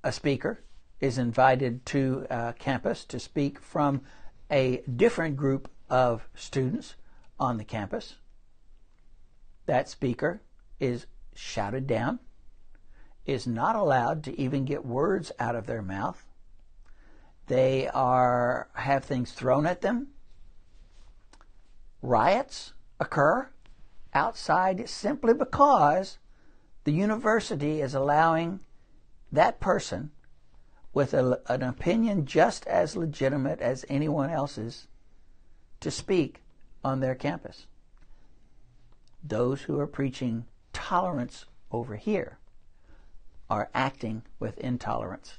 a 0.03 0.13
speaker 0.13 0.61
is 1.01 1.19
invited 1.19 1.87
to 1.87 2.27
uh, 2.31 2.53
campus 2.53 3.05
to 3.05 3.21
speak 3.21 3.61
from 3.61 4.03
a 4.51 4.83
different 4.97 5.37
group 5.37 5.71
of 5.89 6.29
students 6.35 6.97
on 7.39 7.57
the 7.57 7.65
campus, 7.65 8.17
that 9.67 9.89
speaker 9.89 10.43
is 10.81 11.07
shouted 11.39 11.87
down, 11.87 12.19
is 13.25 13.47
not 13.47 13.77
allowed 13.77 14.25
to 14.25 14.41
even 14.41 14.65
get 14.65 14.85
words 14.85 15.31
out 15.39 15.55
of 15.55 15.67
their 15.67 15.83
mouth, 15.83 16.27
they 17.47 17.89
are 17.89 18.69
have 18.75 19.05
things 19.05 19.33
thrown 19.33 19.67
at 19.67 19.81
them. 19.81 20.09
Riots 22.03 22.73
occur 23.01 23.49
outside 24.13 24.89
simply 24.89 25.33
because 25.33 26.19
the 26.85 26.93
university 26.93 27.81
is 27.81 27.95
allowing 27.95 28.61
that 29.31 29.61
person 29.61 30.11
with 30.93 31.15
a, 31.15 31.41
an 31.47 31.63
opinion 31.63 32.27
just 32.27 32.67
as 32.67 32.97
legitimate 32.97 33.61
as 33.61 33.85
anyone 33.89 34.31
else's 34.31 34.89
to 35.81 35.91
speak 35.91 36.43
on 36.83 37.01
their 37.01 37.15
campus. 37.15 37.67
Those 39.23 39.63
who 39.63 39.79
are 39.79 39.87
preaching 39.87 40.47
tolerance 40.89 41.45
over 41.71 41.97
here 41.97 42.39
are 43.51 43.69
acting 43.75 44.23
with 44.39 44.57
intolerance 44.57 45.35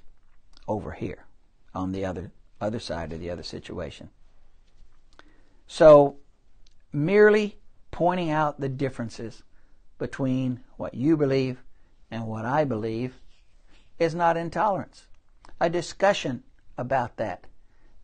over 0.68 0.92
here 0.92 1.26
on 1.74 1.92
the 1.92 2.06
other 2.06 2.32
other 2.62 2.80
side 2.80 3.12
of 3.12 3.20
the 3.20 3.32
other 3.32 3.42
situation. 3.42 4.12
So 5.66 6.18
merely 6.94 7.58
pointing 7.90 8.30
out 8.30 8.60
the 8.60 8.70
differences 8.70 9.42
between 9.98 10.60
what 10.78 10.94
you 10.94 11.18
believe 11.18 11.64
and 12.12 12.28
what 12.28 12.46
I 12.46 12.64
believe 12.64 13.16
is 13.98 14.14
not 14.14 14.38
intolerance. 14.38 15.08
A 15.60 15.68
discussion 15.68 16.44
about 16.78 17.18
that 17.18 17.48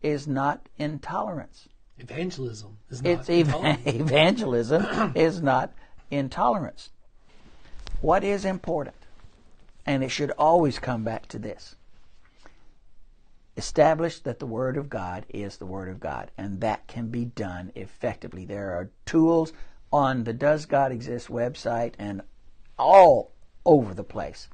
is 0.02 0.28
not 0.28 0.68
intolerance. 0.80 1.70
Evangelism 2.00 2.80
is 2.90 3.04
not 3.04 3.12
it's 3.12 3.30
ev- 3.30 3.82
evangelism 3.86 5.12
is 5.14 5.44
not 5.44 5.72
intolerance. 6.10 6.90
What 8.06 8.24
is 8.24 8.46
important, 8.46 9.08
and 9.84 10.04
it 10.04 10.10
should 10.10 10.30
always 10.38 10.78
come 10.78 11.04
back 11.04 11.26
to 11.30 11.40
this 11.40 11.76
establish 13.58 14.20
that 14.20 14.38
the 14.38 14.46
Word 14.46 14.78
of 14.78 14.90
God 14.90 15.26
is 15.28 15.58
the 15.58 15.66
Word 15.66 15.90
of 15.90 16.00
God, 16.00 16.30
and 16.38 16.62
that 16.62 16.86
can 16.86 17.08
be 17.08 17.26
done 17.26 17.72
effectively. 17.74 18.46
There 18.46 18.74
are 18.74 18.92
tools 19.08 19.54
on 19.92 20.24
the 20.24 20.34
Does 20.34 20.68
God 20.68 20.92
Exist 20.92 21.30
website 21.30 21.96
and 21.98 22.22
all 22.78 23.32
over 23.66 23.96
the 23.96 24.04
place 24.04 24.50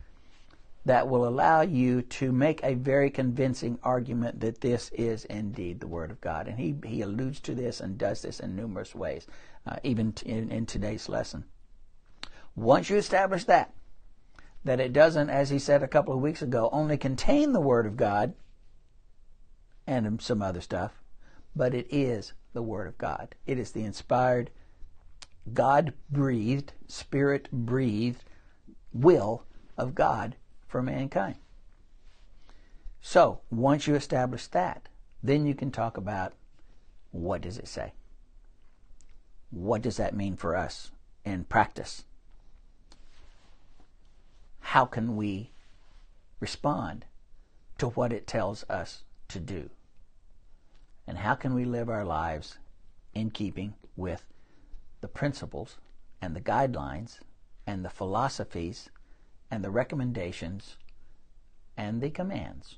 that 0.85 1.09
will 1.09 1.27
allow 1.27 1.59
you 1.59 2.03
to 2.03 2.31
make 2.31 2.63
a 2.63 2.75
very 2.75 3.09
convincing 3.09 3.77
argument 3.83 4.39
that 4.39 4.61
this 4.61 4.89
is 4.93 5.25
indeed 5.25 5.81
the 5.81 5.87
Word 5.87 6.09
of 6.09 6.21
God. 6.21 6.47
And 6.47 6.57
he, 6.57 6.73
he 6.85 7.01
alludes 7.01 7.41
to 7.41 7.53
this 7.53 7.81
and 7.81 7.97
does 7.97 8.21
this 8.21 8.39
in 8.39 8.55
numerous 8.55 8.95
ways, 8.95 9.27
uh, 9.67 9.75
even 9.83 10.13
t- 10.13 10.29
in, 10.29 10.49
in 10.53 10.65
today's 10.65 11.09
lesson. 11.09 11.43
Once 12.55 12.89
you 12.89 12.97
establish 12.97 13.45
that, 13.45 13.73
that 14.63 14.79
it 14.79 14.93
doesn't, 14.93 15.29
as 15.29 15.49
he 15.49 15.57
said 15.57 15.81
a 15.81 15.87
couple 15.87 16.13
of 16.13 16.21
weeks 16.21 16.41
ago, 16.41 16.69
only 16.71 16.97
contain 16.97 17.51
the 17.51 17.61
Word 17.61 17.85
of 17.85 17.97
God, 17.97 18.33
and 19.87 20.21
some 20.21 20.41
other 20.41 20.61
stuff, 20.61 21.01
but 21.55 21.73
it 21.73 21.87
is 21.89 22.33
the 22.53 22.61
Word 22.61 22.87
of 22.87 22.97
God. 22.97 23.35
It 23.45 23.57
is 23.57 23.71
the 23.71 23.83
inspired, 23.83 24.51
God 25.53 25.93
breathed, 26.09 26.73
Spirit 26.87 27.49
breathed 27.51 28.23
will 28.93 29.43
of 29.77 29.95
God 29.95 30.35
for 30.67 30.81
mankind. 30.81 31.35
So, 33.01 33.41
once 33.49 33.87
you 33.87 33.95
establish 33.95 34.47
that, 34.47 34.87
then 35.23 35.45
you 35.45 35.55
can 35.55 35.71
talk 35.71 35.97
about 35.97 36.33
what 37.11 37.41
does 37.41 37.57
it 37.57 37.67
say? 37.67 37.93
What 39.49 39.81
does 39.81 39.97
that 39.97 40.15
mean 40.15 40.35
for 40.35 40.55
us 40.55 40.91
in 41.25 41.43
practice? 41.45 42.05
How 44.61 44.85
can 44.85 45.15
we 45.15 45.51
respond 46.39 47.05
to 47.77 47.89
what 47.89 48.13
it 48.13 48.25
tells 48.25 48.63
us 48.69 49.03
to 49.27 49.39
do? 49.39 49.69
And 51.07 51.17
how 51.17 51.35
can 51.35 51.53
we 51.53 51.65
live 51.65 51.89
our 51.89 52.05
lives 52.05 52.57
in 53.13 53.31
keeping 53.31 53.73
with 53.97 54.23
the 55.01 55.07
principles 55.07 55.77
and 56.21 56.35
the 56.35 56.41
guidelines 56.41 57.19
and 57.67 57.83
the 57.83 57.89
philosophies 57.89 58.89
and 59.49 59.63
the 59.63 59.71
recommendations 59.71 60.77
and 61.75 62.01
the 62.01 62.09
commands 62.09 62.77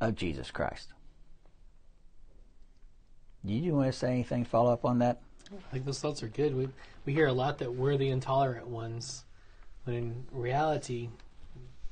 of 0.00 0.16
Jesus 0.16 0.50
Christ? 0.50 0.92
Do 3.44 3.52
you 3.52 3.74
want 3.74 3.92
to 3.92 3.98
say 3.98 4.10
anything, 4.10 4.44
follow 4.44 4.72
up 4.72 4.84
on 4.84 4.98
that? 4.98 5.20
I 5.52 5.72
think 5.72 5.84
those 5.84 6.00
thoughts 6.00 6.22
are 6.22 6.28
good. 6.28 6.54
We 6.54 6.68
we 7.06 7.14
hear 7.14 7.28
a 7.28 7.32
lot 7.32 7.58
that 7.58 7.72
we're 7.72 7.96
the 7.96 8.10
intolerant 8.10 8.66
ones, 8.66 9.24
but 9.88 9.94
in 9.94 10.26
reality, 10.32 11.08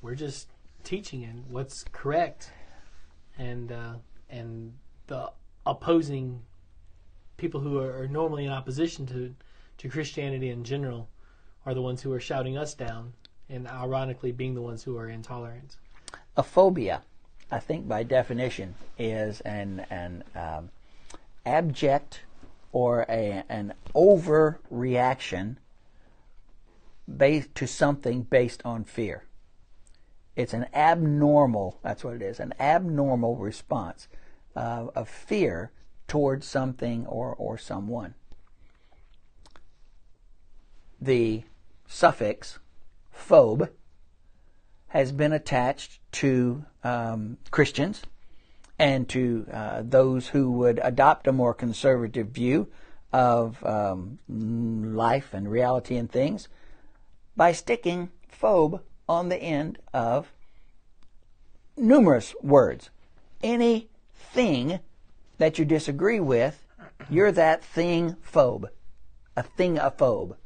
we're 0.03 0.15
just 0.15 0.51
teaching 0.85 1.23
in 1.23 1.45
what's 1.49 1.83
correct, 1.93 2.53
and 3.39 3.73
uh, 3.73 3.95
and 4.29 4.75
the 5.07 5.33
opposing 5.65 6.43
people 7.39 7.59
who 7.59 7.79
are, 7.79 8.07
normally 8.07 8.45
in 8.45 8.51
opposition 8.51 9.07
to 9.07 9.35
to 9.79 9.89
Christianity 9.89 10.51
in 10.51 10.63
general 10.63 11.09
are 11.65 11.73
the 11.73 11.81
ones 11.81 12.03
who 12.03 12.13
are 12.13 12.21
shouting 12.21 12.59
us 12.59 12.75
down, 12.75 13.15
and 13.49 13.67
ironically 13.67 14.31
being 14.31 14.53
the 14.53 14.61
ones 14.61 14.83
who 14.83 14.99
are 14.99 15.09
intolerant. 15.09 15.79
A 16.37 16.43
phobia, 16.43 17.01
I 17.51 17.61
think 17.61 17.89
by 17.89 18.03
definition, 18.03 18.75
is 18.99 19.41
an 19.41 19.87
an 19.89 20.23
um, 20.35 20.69
abject 21.47 22.21
or 22.73 23.07
a, 23.09 23.43
an 23.49 23.73
overreaction 23.95 25.57
based 27.15 27.55
to 27.55 27.67
something 27.67 28.23
based 28.23 28.63
on 28.65 28.85
fear. 28.85 29.25
It's 30.35 30.53
an 30.53 30.67
abnormal, 30.75 31.79
that's 31.83 32.05
what 32.05 32.15
it 32.15 32.23
is, 32.23 32.41
an 32.41 32.53
abnormal 32.61 33.37
response 33.37 34.09
uh, 34.55 34.87
of 34.95 35.09
fear 35.09 35.73
towards 36.09 36.47
something 36.47 37.07
or, 37.07 37.35
or 37.35 37.57
someone. 37.57 38.15
The 41.01 41.45
suffix 41.87 42.59
phobe 43.15 43.71
has 44.89 45.13
been 45.13 45.33
attached 45.33 46.01
to 46.13 46.65
um, 46.85 47.39
Christians 47.51 48.03
and 48.79 49.09
to 49.09 49.47
uh, 49.53 49.83
those 49.85 50.29
who 50.29 50.53
would 50.53 50.81
adopt 50.83 51.27
a 51.27 51.33
more 51.33 51.55
conservative 51.55 52.29
view 52.29 52.69
of 53.13 53.65
um, 53.65 54.19
life 54.29 55.33
and 55.33 55.51
reality 55.51 55.97
and 55.97 56.11
things 56.11 56.49
by 57.37 57.53
sticking 57.53 58.11
phobe 58.33 58.81
on 59.09 59.29
the 59.29 59.37
end 59.37 59.79
of 59.93 60.33
numerous 61.77 62.35
words. 62.43 62.91
Anything 63.43 64.81
that 65.39 65.59
you 65.59 65.65
disagree 65.65 66.21
with, 66.21 66.67
you're 67.11 67.33
that 67.33 67.63
thing 67.63 68.17
phobe. 68.33 68.67
A 69.37 69.43
thing 69.43 69.79
a 69.79 69.91
phobe. 69.91 70.37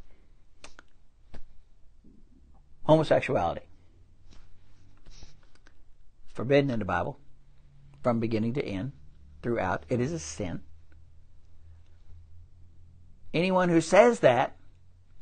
Homosexuality. 2.85 3.63
Forbidden 6.35 6.71
in 6.71 6.81
the 6.81 6.85
Bible 6.85 7.19
from 8.03 8.19
beginning 8.19 8.55
to 8.55 8.65
end, 8.65 8.93
throughout. 9.43 9.85
It 9.89 10.01
is 10.01 10.13
a 10.13 10.19
sin. 10.19 10.63
Anyone 13.33 13.69
who 13.69 13.81
says 13.81 14.21
that, 14.21 14.57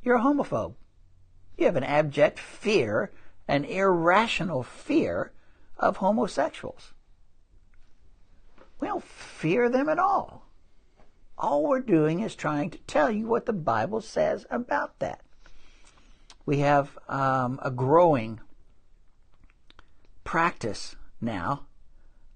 you're 0.03 0.17
a 0.17 0.23
homophobe. 0.23 0.75
You 1.59 1.67
have 1.67 1.77
an 1.77 1.83
abject 1.83 2.39
fear, 2.39 3.11
an 3.49 3.65
irrational 3.65 4.63
fear 4.63 5.33
of 5.77 5.97
homosexuals. 5.97 6.93
We 8.79 8.87
don't 8.87 9.03
fear 9.03 9.69
them 9.69 9.89
at 9.89 9.99
all. 9.99 10.47
All 11.37 11.65
we're 11.65 11.81
doing 11.81 12.21
is 12.21 12.37
trying 12.37 12.71
to 12.71 12.79
tell 12.79 13.11
you 13.11 13.27
what 13.27 13.47
the 13.47 13.53
Bible 13.53 14.01
says 14.01 14.47
about 14.51 15.01
that. 15.01 15.21
We 16.47 16.59
have 16.61 16.97
um, 17.09 17.59
a 17.63 17.73
growing 17.73 18.41
practice 20.23 20.95
now 21.21 21.67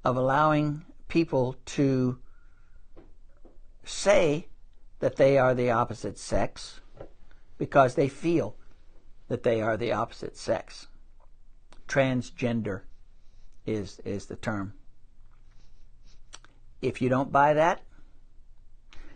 of 0.05 0.17
allowing 0.17 0.85
people 1.07 1.57
to 1.67 2.19
say 3.85 4.49
that 4.99 5.17
they 5.17 5.39
are 5.39 5.55
the 5.55 5.71
opposite 5.71 6.19
sex 6.19 6.81
because 7.57 7.95
they 7.95 8.09
feel 8.09 8.57
that 9.33 9.45
they 9.45 9.63
are 9.63 9.79
the 9.79 9.93
opposite 9.93 10.37
sex. 10.37 10.89
Transgender 11.89 12.83
is, 13.65 13.99
is 14.05 14.27
the 14.27 14.37
term. 14.37 14.75
If 16.83 17.01
you 17.01 17.09
don't 17.09 17.33
buy 17.33 17.55
that, 17.55 17.81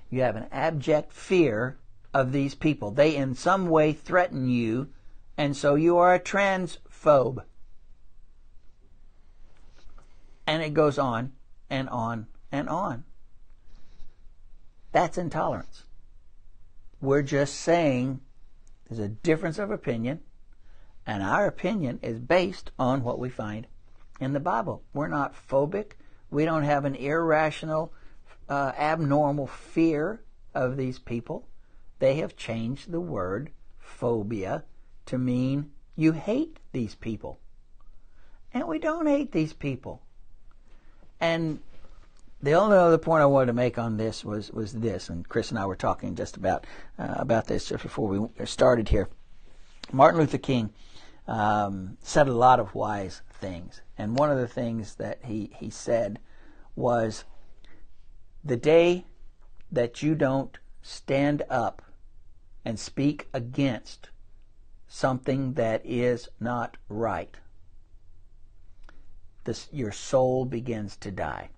you 0.08 0.22
have 0.22 0.36
an 0.36 0.46
abject 0.50 1.12
fear 1.12 1.76
of 2.14 2.32
these 2.32 2.54
people. 2.54 2.90
They 2.90 3.14
in 3.14 3.34
some 3.34 3.68
way 3.68 3.92
threaten 3.92 4.48
you, 4.48 4.88
and 5.36 5.54
so 5.54 5.74
you 5.74 5.98
are 5.98 6.14
a 6.14 6.18
transphobe. 6.18 7.44
And 10.46 10.62
it 10.62 10.72
goes 10.72 10.96
on 10.96 11.32
and 11.68 11.90
on 11.90 12.26
and 12.50 12.70
on. 12.70 13.04
That's 14.92 15.18
intolerance. 15.18 15.84
We're 17.02 17.20
just 17.20 17.56
saying 17.56 18.22
there's 18.88 19.00
a 19.00 19.08
difference 19.08 19.58
of 19.58 19.70
opinion, 19.70 20.20
and 21.06 21.22
our 21.22 21.46
opinion 21.46 21.98
is 22.02 22.18
based 22.18 22.70
on 22.78 23.02
what 23.02 23.18
we 23.18 23.28
find 23.28 23.66
in 24.20 24.32
the 24.32 24.40
Bible. 24.40 24.82
We're 24.92 25.08
not 25.08 25.34
phobic. 25.48 25.92
We 26.30 26.44
don't 26.44 26.64
have 26.64 26.84
an 26.84 26.94
irrational, 26.94 27.92
uh, 28.48 28.72
abnormal 28.76 29.46
fear 29.46 30.22
of 30.54 30.76
these 30.76 30.98
people. 30.98 31.46
They 31.98 32.16
have 32.16 32.36
changed 32.36 32.90
the 32.90 33.00
word 33.00 33.50
phobia 33.78 34.64
to 35.06 35.18
mean 35.18 35.70
you 35.94 36.12
hate 36.12 36.58
these 36.72 36.94
people. 36.94 37.38
And 38.52 38.66
we 38.66 38.78
don't 38.78 39.06
hate 39.06 39.32
these 39.32 39.52
people. 39.52 40.02
And 41.20 41.60
the 42.42 42.52
only 42.52 42.76
other 42.76 42.98
point 42.98 43.22
I 43.22 43.26
wanted 43.26 43.46
to 43.46 43.52
make 43.54 43.78
on 43.78 43.96
this 43.96 44.24
was 44.24 44.50
was 44.50 44.72
this, 44.72 45.08
and 45.08 45.28
Chris 45.28 45.50
and 45.50 45.58
I 45.58 45.66
were 45.66 45.76
talking 45.76 46.14
just 46.14 46.36
about 46.36 46.66
uh, 46.98 47.14
about 47.16 47.46
this 47.46 47.68
just 47.68 47.82
before 47.82 48.08
we 48.08 48.46
started 48.46 48.88
here. 48.88 49.08
Martin 49.92 50.20
Luther 50.20 50.38
King 50.38 50.70
um, 51.26 51.96
said 52.02 52.28
a 52.28 52.34
lot 52.34 52.60
of 52.60 52.74
wise 52.74 53.22
things, 53.32 53.80
and 53.96 54.18
one 54.18 54.30
of 54.30 54.38
the 54.38 54.48
things 54.48 54.96
that 54.96 55.20
he 55.24 55.50
he 55.56 55.70
said 55.70 56.18
was, 56.74 57.24
"The 58.44 58.56
day 58.56 59.06
that 59.72 60.02
you 60.02 60.14
don't 60.14 60.58
stand 60.82 61.42
up 61.48 61.82
and 62.64 62.78
speak 62.78 63.28
against 63.32 64.10
something 64.88 65.54
that 65.54 65.82
is 65.84 66.28
not 66.38 66.76
right, 66.88 67.34
this, 69.44 69.68
your 69.72 69.92
soul 69.92 70.44
begins 70.44 70.96
to 70.96 71.10
die. 71.10 71.48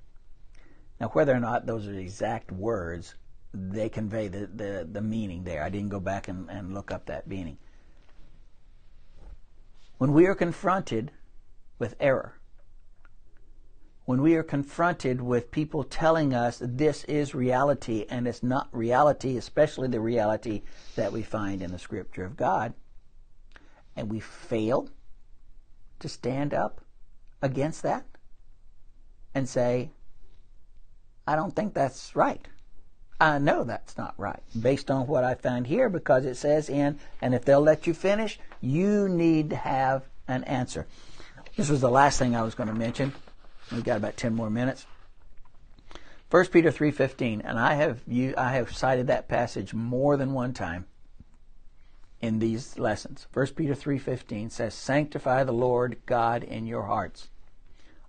Now, 1.00 1.08
whether 1.08 1.34
or 1.34 1.40
not 1.40 1.66
those 1.66 1.87
are 1.87 1.94
exact 1.94 2.50
words, 2.50 3.14
they 3.54 3.88
convey 3.88 4.28
the, 4.28 4.46
the, 4.46 4.88
the 4.90 5.00
meaning 5.00 5.44
there. 5.44 5.62
I 5.62 5.68
didn't 5.68 5.90
go 5.90 6.00
back 6.00 6.28
and, 6.28 6.50
and 6.50 6.74
look 6.74 6.90
up 6.90 7.06
that 7.06 7.26
meaning. 7.26 7.58
When 9.98 10.12
we 10.12 10.26
are 10.26 10.34
confronted 10.34 11.12
with 11.78 11.94
error, 12.00 12.38
when 14.04 14.22
we 14.22 14.37
are 14.37 14.42
confronted 14.42 15.20
with 15.20 15.50
people 15.50 15.84
telling 15.84 16.32
us 16.32 16.62
this 16.64 17.04
is 17.04 17.34
reality 17.34 18.06
and 18.08 18.26
it's 18.26 18.42
not 18.42 18.68
reality, 18.72 19.37
especially 19.37 19.88
the 19.88 20.00
reality 20.00 20.62
that 20.96 21.12
we 21.12 21.22
find 21.22 21.61
in 21.61 21.72
the 21.72 21.78
Scripture 21.78 22.24
of 22.24 22.37
God, 22.37 22.72
and 23.94 24.11
we 24.11 24.18
fail 24.18 24.88
to 25.98 26.08
stand 26.08 26.54
up 26.54 26.80
against 27.42 27.82
that 27.82 28.06
and 29.34 29.48
say, 29.48 29.90
I 31.29 31.37
don't 31.37 31.55
think 31.55 31.75
that's 31.75 32.17
right. 32.17 32.41
I 33.21 33.37
know 33.37 33.62
that's 33.62 33.99
not 33.99 34.14
right 34.17 34.43
based 34.59 34.91
on 34.91 35.07
what 35.07 35.25
I 35.25 35.35
find 35.35 35.67
here 35.67 35.91
because 35.91 36.25
it 36.25 36.37
says 36.37 36.71
in, 36.71 36.99
and 37.21 37.35
if 37.35 37.45
they'll 37.45 37.61
let 37.61 37.87
you 37.87 37.93
finish, 37.93 38.41
you 38.62 39.11
need 39.11 39.51
to 39.51 39.57
have 39.57 40.05
an 40.27 40.43
answer. 40.45 40.87
This 41.55 41.69
was 41.69 41.83
the 41.83 41.91
last 41.91 42.19
thing 42.19 42.35
I 42.35 42.41
was 42.41 42.55
going 42.55 42.71
to 42.71 42.75
mention. 42.75 43.12
We've 43.71 43.85
got 43.85 43.99
about 43.99 44.17
10 44.17 44.35
more 44.35 44.49
minutes. 44.49 44.87
1 46.31 46.47
Peter 46.47 46.71
3:15 46.71 47.43
and 47.45 47.59
I 47.59 47.75
have 47.75 48.01
you 48.07 48.33
I 48.38 48.53
have 48.53 48.75
cited 48.75 49.09
that 49.09 49.29
passage 49.29 49.75
more 49.75 50.17
than 50.17 50.33
one 50.33 50.55
time 50.55 50.87
in 52.23 52.38
these 52.38 52.79
lessons. 52.79 53.27
1 53.35 53.49
Peter 53.49 53.75
3:15 53.75 54.51
says, 54.51 54.73
"Sanctify 54.73 55.45
the 55.45 55.53
Lord 55.53 55.99
God 56.07 56.43
in 56.43 56.67
your 56.67 56.85
hearts, 56.85 57.29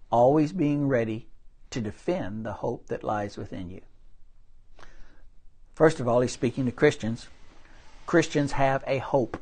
always 0.09 0.53
being 0.53 0.87
ready 0.87 1.28
to 1.71 1.81
defend 1.81 2.45
the 2.45 2.53
hope 2.53 2.87
that 2.87 3.03
lies 3.03 3.37
within 3.37 3.69
you." 3.69 3.81
First 5.73 5.99
of 5.99 6.07
all, 6.07 6.21
he's 6.21 6.33
speaking 6.33 6.65
to 6.65 6.71
Christians. 6.71 7.27
Christians 8.05 8.53
have 8.53 8.83
a 8.87 8.97
hope 8.97 9.41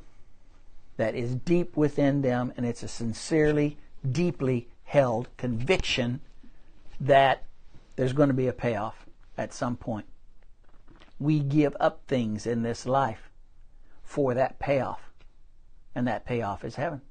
that 0.98 1.16
is 1.16 1.36
deep 1.36 1.78
within 1.78 2.22
them 2.22 2.54
and 2.58 2.66
it's 2.66 2.84
a 2.84 2.88
sincerely, 2.88 3.78
deeply 4.10 4.68
held 4.84 5.30
conviction 5.38 6.22
that 7.00 7.44
there's 7.96 8.14
going 8.14 8.30
to 8.30 8.36
be 8.36 8.48
a 8.48 8.54
payoff 8.54 9.06
at 9.38 9.54
some 9.54 9.78
point. 9.78 10.06
We 11.20 11.40
give 11.40 11.76
up 11.80 12.02
things 12.08 12.46
in 12.46 12.62
this 12.62 12.86
life 12.86 13.30
for 14.04 14.34
that 14.34 14.60
payoff. 14.60 15.12
And 15.96 16.08
that 16.08 16.26
payoff 16.26 16.64
is 16.64 16.76
heaven. 16.76 17.02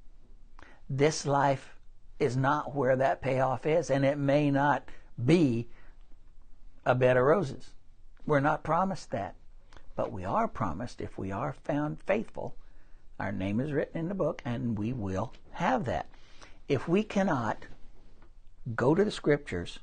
This 0.88 1.26
life 1.26 1.76
is 2.20 2.36
not 2.36 2.74
where 2.74 2.94
that 2.94 3.20
payoff 3.20 3.66
is, 3.66 3.90
and 3.90 4.04
it 4.04 4.16
may 4.16 4.50
not 4.50 4.88
be 5.24 5.68
a 6.84 6.94
bed 6.94 7.16
of 7.16 7.24
roses. 7.24 7.70
We're 8.26 8.40
not 8.40 8.62
promised 8.62 9.10
that. 9.10 9.34
But 9.94 10.12
we 10.12 10.24
are 10.24 10.48
promised 10.48 11.00
if 11.00 11.16
we 11.16 11.32
are 11.32 11.52
found 11.52 12.02
faithful, 12.02 12.54
our 13.18 13.32
name 13.32 13.60
is 13.60 13.72
written 13.72 13.98
in 13.98 14.08
the 14.08 14.14
book, 14.14 14.42
and 14.44 14.78
we 14.78 14.92
will 14.92 15.32
have 15.52 15.86
that. 15.86 16.06
If 16.68 16.86
we 16.86 17.02
cannot 17.02 17.66
go 18.74 18.94
to 18.94 19.04
the 19.04 19.10
scriptures 19.10 19.78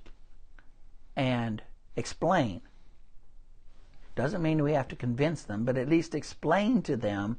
and 1.16 1.64
explain 1.96 2.62
Doesn't 4.16 4.42
mean 4.44 4.64
we 4.64 4.74
have 4.74 4.88
to 4.90 4.96
convince 4.96 5.44
them, 5.44 5.66
but 5.66 5.78
at 5.78 5.90
least 5.90 6.14
explain 6.14 6.82
to 6.84 6.96
them 6.96 7.38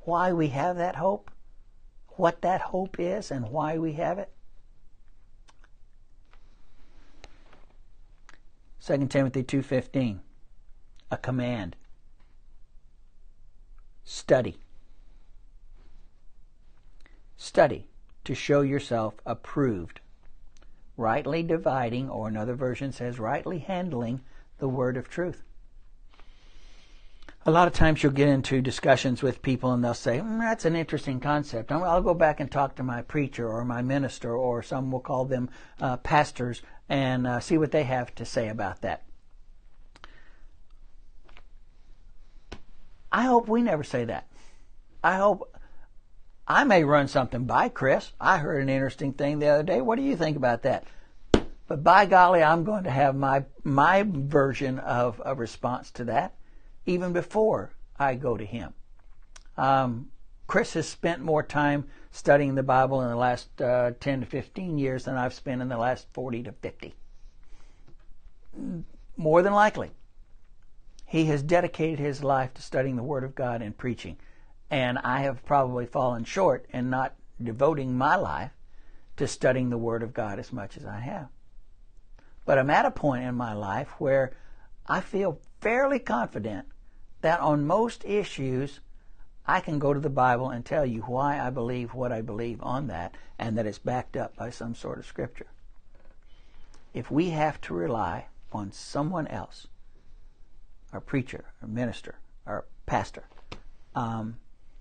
why 0.00 0.32
we 0.32 0.48
have 0.48 0.76
that 0.76 0.96
hope, 0.96 1.30
what 2.16 2.42
that 2.42 2.60
hope 2.60 2.98
is, 2.98 3.30
and 3.30 3.50
why 3.50 3.78
we 3.78 3.92
have 3.92 4.18
it. 4.18 4.32
2 8.84 9.06
Timothy 9.06 9.44
2:15 9.44 10.20
a 11.12 11.16
command. 11.16 11.76
Study. 14.02 14.58
Study 17.36 17.86
to 18.24 18.34
show 18.34 18.62
yourself 18.62 19.14
approved. 19.24 20.00
Rightly 20.96 21.44
dividing 21.44 22.10
or 22.10 22.26
another 22.26 22.54
version 22.54 22.90
says 22.90 23.20
rightly 23.20 23.60
handling 23.60 24.22
the 24.58 24.68
word 24.68 24.96
of 24.96 25.08
truth. 25.08 25.44
A 27.44 27.50
lot 27.50 27.66
of 27.66 27.74
times 27.74 28.02
you'll 28.02 28.12
get 28.12 28.28
into 28.28 28.62
discussions 28.62 29.20
with 29.20 29.42
people 29.42 29.72
and 29.72 29.82
they'll 29.82 29.94
say, 29.94 30.18
mm, 30.18 30.38
that's 30.38 30.64
an 30.64 30.76
interesting 30.76 31.18
concept. 31.18 31.72
I'll 31.72 32.00
go 32.00 32.14
back 32.14 32.38
and 32.38 32.50
talk 32.50 32.76
to 32.76 32.84
my 32.84 33.02
preacher 33.02 33.48
or 33.48 33.64
my 33.64 33.82
minister, 33.82 34.36
or 34.36 34.62
some 34.62 34.92
will 34.92 35.00
call 35.00 35.24
them 35.24 35.50
uh, 35.80 35.96
pastors, 35.96 36.62
and 36.92 37.26
uh, 37.26 37.40
see 37.40 37.56
what 37.56 37.70
they 37.70 37.84
have 37.84 38.14
to 38.14 38.22
say 38.26 38.48
about 38.48 38.82
that. 38.82 39.02
I 43.10 43.22
hope 43.22 43.48
we 43.48 43.62
never 43.62 43.82
say 43.82 44.04
that. 44.04 44.28
I 45.02 45.16
hope 45.16 45.56
I 46.46 46.64
may 46.64 46.84
run 46.84 47.08
something 47.08 47.46
by 47.46 47.70
Chris. 47.70 48.12
I 48.20 48.36
heard 48.36 48.62
an 48.62 48.68
interesting 48.68 49.14
thing 49.14 49.38
the 49.38 49.48
other 49.48 49.62
day. 49.62 49.80
What 49.80 49.96
do 49.96 50.02
you 50.02 50.16
think 50.16 50.36
about 50.36 50.64
that? 50.64 50.84
But 51.66 51.82
by 51.82 52.04
golly, 52.04 52.42
I'm 52.42 52.62
going 52.62 52.84
to 52.84 52.90
have 52.90 53.16
my 53.16 53.46
my 53.64 54.04
version 54.06 54.78
of 54.78 55.20
a 55.24 55.34
response 55.34 55.90
to 55.92 56.04
that 56.04 56.34
even 56.84 57.14
before 57.14 57.72
I 57.98 58.16
go 58.16 58.36
to 58.36 58.44
him. 58.44 58.74
Um, 59.56 60.10
Chris 60.46 60.74
has 60.74 60.88
spent 60.90 61.22
more 61.22 61.42
time 61.42 61.86
studying 62.12 62.54
the 62.54 62.62
Bible 62.62 63.00
in 63.00 63.08
the 63.08 63.16
last 63.16 63.60
uh, 63.60 63.92
10 63.98 64.20
to 64.20 64.26
15 64.26 64.78
years 64.78 65.06
than 65.06 65.16
I've 65.16 65.34
spent 65.34 65.62
in 65.62 65.68
the 65.68 65.78
last 65.78 66.06
40 66.12 66.44
to 66.44 66.52
50. 66.52 66.94
More 69.16 69.42
than 69.42 69.54
likely. 69.54 69.90
He 71.06 71.24
has 71.26 71.42
dedicated 71.42 71.98
his 71.98 72.22
life 72.22 72.54
to 72.54 72.62
studying 72.62 72.96
the 72.96 73.02
Word 73.02 73.24
of 73.24 73.34
God 73.34 73.62
and 73.62 73.76
preaching. 73.76 74.18
And 74.70 74.98
I 74.98 75.22
have 75.22 75.44
probably 75.44 75.86
fallen 75.86 76.24
short 76.24 76.66
in 76.70 76.90
not 76.90 77.14
devoting 77.42 77.96
my 77.96 78.16
life 78.16 78.52
to 79.16 79.26
studying 79.26 79.70
the 79.70 79.78
Word 79.78 80.02
of 80.02 80.14
God 80.14 80.38
as 80.38 80.52
much 80.52 80.76
as 80.76 80.84
I 80.84 81.00
have. 81.00 81.28
But 82.44 82.58
I'm 82.58 82.70
at 82.70 82.86
a 82.86 82.90
point 82.90 83.24
in 83.24 83.34
my 83.34 83.54
life 83.54 83.88
where 83.98 84.32
I 84.86 85.00
feel 85.00 85.40
fairly 85.60 85.98
confident 85.98 86.66
that 87.20 87.40
on 87.40 87.66
most 87.66 88.04
issues, 88.04 88.80
I 89.46 89.60
can 89.60 89.78
go 89.78 89.92
to 89.92 90.00
the 90.00 90.08
Bible 90.08 90.50
and 90.50 90.64
tell 90.64 90.86
you 90.86 91.02
why 91.02 91.40
I 91.40 91.50
believe 91.50 91.94
what 91.94 92.12
I 92.12 92.20
believe 92.20 92.62
on 92.62 92.86
that 92.88 93.14
and 93.38 93.58
that 93.58 93.66
it's 93.66 93.78
backed 93.78 94.16
up 94.16 94.36
by 94.36 94.50
some 94.50 94.74
sort 94.74 94.98
of 94.98 95.06
scripture. 95.06 95.48
If 96.94 97.10
we 97.10 97.30
have 97.30 97.60
to 97.62 97.74
rely 97.74 98.26
on 98.52 98.70
someone 98.70 99.26
else, 99.26 99.66
our 100.92 101.00
preacher, 101.00 101.46
our 101.60 101.68
minister, 101.68 102.16
our 102.46 102.66
pastor, 102.86 103.24
um, 103.94 104.36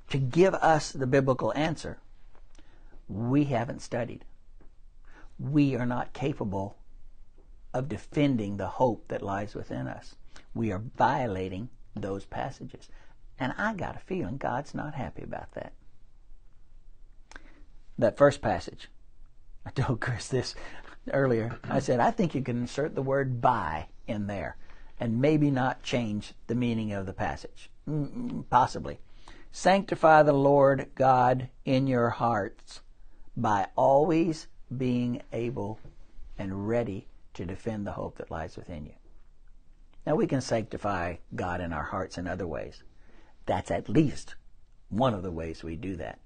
to 0.09 0.17
give 0.17 0.53
us 0.55 0.91
the 0.91 1.07
biblical 1.07 1.53
answer, 1.55 1.99
we 3.07 3.45
haven't 3.45 3.81
studied. 3.81 4.25
We 5.39 5.75
are 5.75 5.85
not 5.85 6.13
capable 6.13 6.77
of 7.73 7.89
defending 7.89 8.57
the 8.57 8.67
hope 8.67 9.07
that 9.07 9.21
lies 9.21 9.55
within 9.55 9.87
us. 9.87 10.15
We 10.53 10.71
are 10.71 10.83
violating 10.97 11.69
those 11.95 12.25
passages. 12.25 12.89
And 13.41 13.55
I 13.57 13.73
got 13.73 13.95
a 13.95 13.99
feeling 13.99 14.37
God's 14.37 14.75
not 14.75 14.93
happy 14.93 15.23
about 15.23 15.51
that. 15.53 15.73
That 17.97 18.15
first 18.15 18.39
passage, 18.39 18.87
I 19.65 19.71
told 19.71 19.99
Chris 19.99 20.27
this 20.27 20.53
earlier. 21.11 21.57
I 21.63 21.79
said, 21.79 21.99
I 21.99 22.11
think 22.11 22.35
you 22.35 22.43
can 22.43 22.59
insert 22.59 22.93
the 22.93 23.01
word 23.01 23.41
by 23.41 23.87
in 24.05 24.27
there 24.27 24.57
and 24.99 25.19
maybe 25.19 25.49
not 25.49 25.81
change 25.81 26.33
the 26.45 26.53
meaning 26.53 26.93
of 26.93 27.07
the 27.07 27.13
passage. 27.13 27.71
Possibly. 28.51 28.99
Sanctify 29.51 30.21
the 30.21 30.33
Lord 30.33 30.91
God 30.93 31.49
in 31.65 31.87
your 31.87 32.11
hearts 32.11 32.81
by 33.35 33.69
always 33.75 34.45
being 34.77 35.23
able 35.33 35.79
and 36.37 36.67
ready 36.67 37.07
to 37.33 37.45
defend 37.47 37.87
the 37.87 37.93
hope 37.93 38.19
that 38.19 38.29
lies 38.29 38.55
within 38.55 38.85
you. 38.85 38.93
Now 40.05 40.13
we 40.13 40.27
can 40.27 40.41
sanctify 40.41 41.15
God 41.35 41.59
in 41.59 41.73
our 41.73 41.83
hearts 41.83 42.19
in 42.19 42.27
other 42.27 42.45
ways. 42.45 42.83
That's 43.51 43.69
at 43.69 43.89
least 43.89 44.35
one 44.87 45.13
of 45.13 45.23
the 45.23 45.29
ways 45.29 45.61
we 45.61 45.75
do 45.75 45.97
that. 45.97 46.19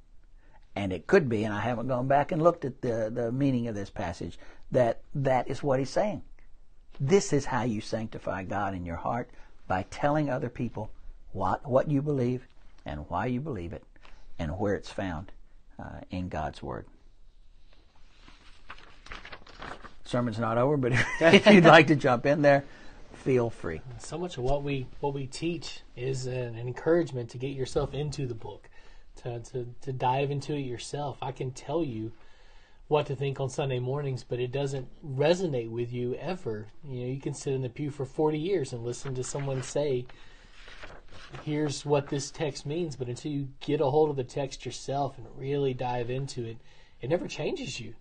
And 0.76 0.94
it 0.94 1.08
could 1.08 1.28
be, 1.28 1.44
and 1.44 1.52
I 1.52 1.60
haven't 1.60 1.88
gone 1.88 2.08
back 2.08 2.32
and 2.32 2.40
looked 2.40 2.66
at 2.66 2.82
the, 2.82 3.10
the 3.12 3.32
meaning 3.32 3.68
of 3.68 3.74
this 3.74 3.90
passage, 3.90 4.38
that 4.72 5.02
that 5.16 5.50
is 5.50 5.64
what 5.64 5.80
he's 5.80 5.90
saying. 5.90 6.22
This 7.00 7.34
is 7.34 7.46
how 7.46 7.64
you 7.64 7.82
sanctify 7.82 8.44
God 8.44 8.76
in 8.76 8.86
your 8.86 8.98
heart 8.98 9.32
by 9.68 9.88
telling 9.90 10.30
other 10.30 10.50
people 10.50 10.92
what, 11.32 11.68
what 11.68 11.90
you 11.90 12.04
believe 12.04 12.46
and 12.86 13.10
why 13.10 13.26
you 13.26 13.42
believe 13.42 13.74
it 13.74 13.84
and 14.38 14.60
where 14.60 14.76
it's 14.76 14.92
found 14.92 15.32
uh, 15.80 16.02
in 16.12 16.30
God's 16.30 16.62
Word. 16.62 16.86
Sermon's 20.04 20.38
not 20.38 20.60
over, 20.60 20.78
but 20.78 20.92
if 21.22 21.48
you'd 21.48 21.66
like 21.66 21.88
to 21.88 21.96
jump 21.96 22.28
in 22.28 22.44
there, 22.44 22.66
feel 23.26 23.50
free. 23.50 23.82
So 23.98 24.20
much 24.20 24.38
of 24.38 24.44
what 24.44 24.62
we 24.62 24.86
what 25.00 25.16
we 25.16 25.26
teach 25.26 25.82
is 25.98 26.28
an 26.28 26.60
encouragement 26.60 27.32
to 27.32 27.40
get 27.40 27.56
yourself 27.56 27.92
into 27.96 28.28
the 28.28 28.36
book, 28.36 28.70
to 29.24 29.40
to 29.40 29.68
to 29.82 29.92
dive 29.92 30.30
into 30.30 30.54
it 30.54 30.60
yourself. 30.60 31.18
I 31.24 31.32
can 31.32 31.50
tell 31.50 31.84
you 31.84 32.12
what 32.88 33.08
to 33.08 33.16
think 33.16 33.40
on 33.40 33.50
Sunday 33.50 33.80
mornings, 33.80 34.24
but 34.24 34.40
it 34.40 34.52
doesn't 34.52 34.88
resonate 35.04 35.72
with 35.72 35.92
you 35.92 36.14
ever. 36.16 36.68
You 36.88 37.00
know, 37.00 37.08
you 37.08 37.20
can 37.20 37.34
sit 37.34 37.54
in 37.54 37.64
the 37.64 37.70
pew 37.70 37.90
for 37.90 38.06
40 38.06 38.38
years 38.38 38.74
and 38.74 38.84
listen 38.84 39.16
to 39.16 39.24
someone 39.24 39.64
say, 39.64 40.06
here's 41.42 41.84
what 41.84 42.10
this 42.10 42.30
text 42.30 42.68
means, 42.68 42.96
but 42.96 43.08
until 43.08 43.32
you 43.32 43.48
get 43.60 43.82
a 43.82 43.86
hold 43.90 44.12
of 44.12 44.18
the 44.18 44.24
text 44.24 44.68
yourself 44.68 45.18
and 45.18 45.26
really 45.36 45.74
dive 45.74 46.12
into 46.12 46.46
it, 46.46 46.58
it 47.02 47.10
never 47.10 47.28
changes 47.28 47.80
you. 47.80 47.96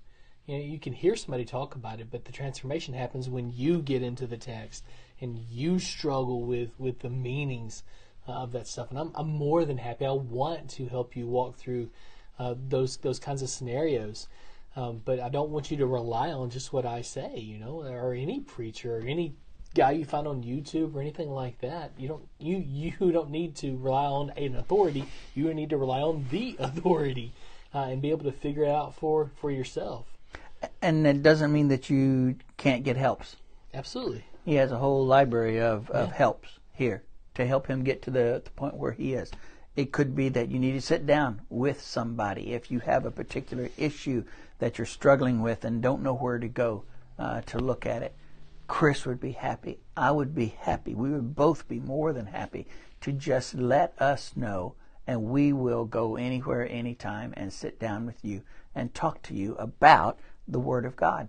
You 0.45 0.59
know, 0.59 0.63
you 0.63 0.79
can 0.79 0.93
hear 0.93 1.17
somebody 1.17 1.47
talk 1.47 1.75
about 1.75 2.01
it, 2.01 2.09
but 2.11 2.27
the 2.27 2.33
transformation 2.33 2.93
happens 2.93 3.31
when 3.31 3.51
you 3.51 3.81
get 3.81 4.03
into 4.03 4.27
the 4.27 4.37
text 4.37 4.85
and 5.25 5.39
you 5.51 5.79
struggle 5.79 6.43
with 6.43 6.79
with 6.79 7.01
the 7.01 7.09
meanings 7.09 7.83
uh, 8.29 8.33
of 8.33 8.53
that 8.53 8.69
stuff. 8.69 8.91
And 8.91 8.99
I'm 8.99 9.11
I'm 9.15 9.29
more 9.29 9.65
than 9.65 9.79
happy. 9.79 10.07
I 10.07 10.13
want 10.13 10.71
to 10.71 10.87
help 10.87 11.17
you 11.17 11.27
walk 11.27 11.57
through 11.57 11.91
uh, 12.39 12.55
those 12.69 12.99
those 12.99 13.19
kinds 13.19 13.43
of 13.43 13.49
scenarios. 13.49 14.29
Um, 14.77 15.01
but 15.05 15.21
I 15.21 15.29
don't 15.29 15.51
want 15.51 15.71
you 15.71 15.77
to 15.79 15.87
rely 15.87 16.31
on 16.31 16.51
just 16.51 16.73
what 16.73 16.85
I 16.85 17.03
say, 17.03 17.39
you 17.39 17.59
know, 17.59 17.83
or 17.83 18.13
any 18.13 18.41
preacher 18.41 18.97
or 18.97 19.01
any 19.01 19.35
guy 19.73 19.93
you 19.93 20.05
find 20.05 20.27
on 20.27 20.43
YouTube 20.43 20.95
or 20.95 21.01
anything 21.01 21.31
like 21.31 21.61
that. 21.61 21.93
You 21.97 22.09
don't 22.09 22.29
you 22.39 22.59
you 22.59 23.13
don't 23.13 23.31
need 23.31 23.57
to 23.57 23.77
rely 23.77 24.07
on 24.07 24.31
an 24.37 24.57
authority. 24.57 25.05
You 25.35 25.53
need 25.55 25.71
to 25.71 25.79
rely 25.79 26.01
on 26.01 26.27
the 26.31 26.57
authority 26.61 27.33
uh, 27.75 27.87
and 27.91 28.03
be 28.03 28.11
able 28.11 28.25
to 28.25 28.33
figure 28.33 28.65
it 28.65 28.71
out 28.71 28.95
for 28.95 29.31
for 29.41 29.51
yourself. 29.51 30.07
And 30.83 31.07
it 31.07 31.23
doesn't 31.23 31.53
mean 31.53 31.69
that 31.69 31.91
you 31.91 32.37
can't 32.57 32.85
get 32.85 32.97
helps. 32.97 33.37
Absolutely. 33.75 34.25
He 34.45 34.57
has 34.57 34.73
a 34.73 34.79
whole 34.79 35.07
library 35.07 35.59
of, 35.59 35.91
of 35.91 36.09
yeah. 36.11 36.15
helps 36.15 36.59
here 36.73 37.03
to 37.35 37.47
help 37.47 37.67
him 37.67 37.83
get 37.83 38.03
to 38.03 38.11
the, 38.11 38.43
the 38.45 38.51
point 38.51 38.77
where 38.77 38.93
he 38.93 39.15
is. 39.15 39.31
It 39.75 39.91
could 39.91 40.15
be 40.15 40.29
that 40.29 40.51
you 40.51 40.59
need 40.59 40.73
to 40.73 40.81
sit 40.81 41.07
down 41.07 41.41
with 41.49 41.81
somebody 41.81 42.53
if 42.53 42.71
you 42.71 42.81
have 42.81 43.07
a 43.07 43.11
particular 43.11 43.71
issue 43.77 44.25
that 44.59 44.77
you're 44.77 44.87
struggling 44.87 45.41
with 45.41 45.65
and 45.65 45.83
don't 45.83 46.03
know 46.03 46.15
where 46.15 46.39
to 46.39 46.47
go 46.47 46.85
uh, 47.19 47.41
to 47.43 47.59
look 47.59 47.87
at 47.87 48.03
it. 48.03 48.15
Chris 48.67 49.05
would 49.07 49.21
be 49.21 49.33
happy. 49.33 49.81
I 49.97 50.11
would 50.11 50.35
be 50.35 50.55
happy. 50.61 50.95
We 50.95 51.11
would 51.11 51.35
both 51.35 51.67
be 51.67 51.81
more 51.81 52.13
than 52.13 52.27
happy 52.27 52.67
to 53.01 53.13
just 53.13 53.55
let 53.55 54.01
us 54.01 54.33
know, 54.37 54.75
and 55.07 55.25
we 55.25 55.53
will 55.53 55.85
go 55.85 56.17
anywhere, 56.17 56.69
anytime, 56.71 57.35
and 57.37 57.53
sit 57.53 57.81
down 57.81 58.07
with 58.07 58.25
you 58.25 58.43
and 58.75 58.95
talk 58.95 59.23
to 59.23 59.35
you 59.35 59.55
about 59.57 60.19
the 60.47 60.61
Word 60.61 60.85
of 60.85 60.97
God 60.97 61.29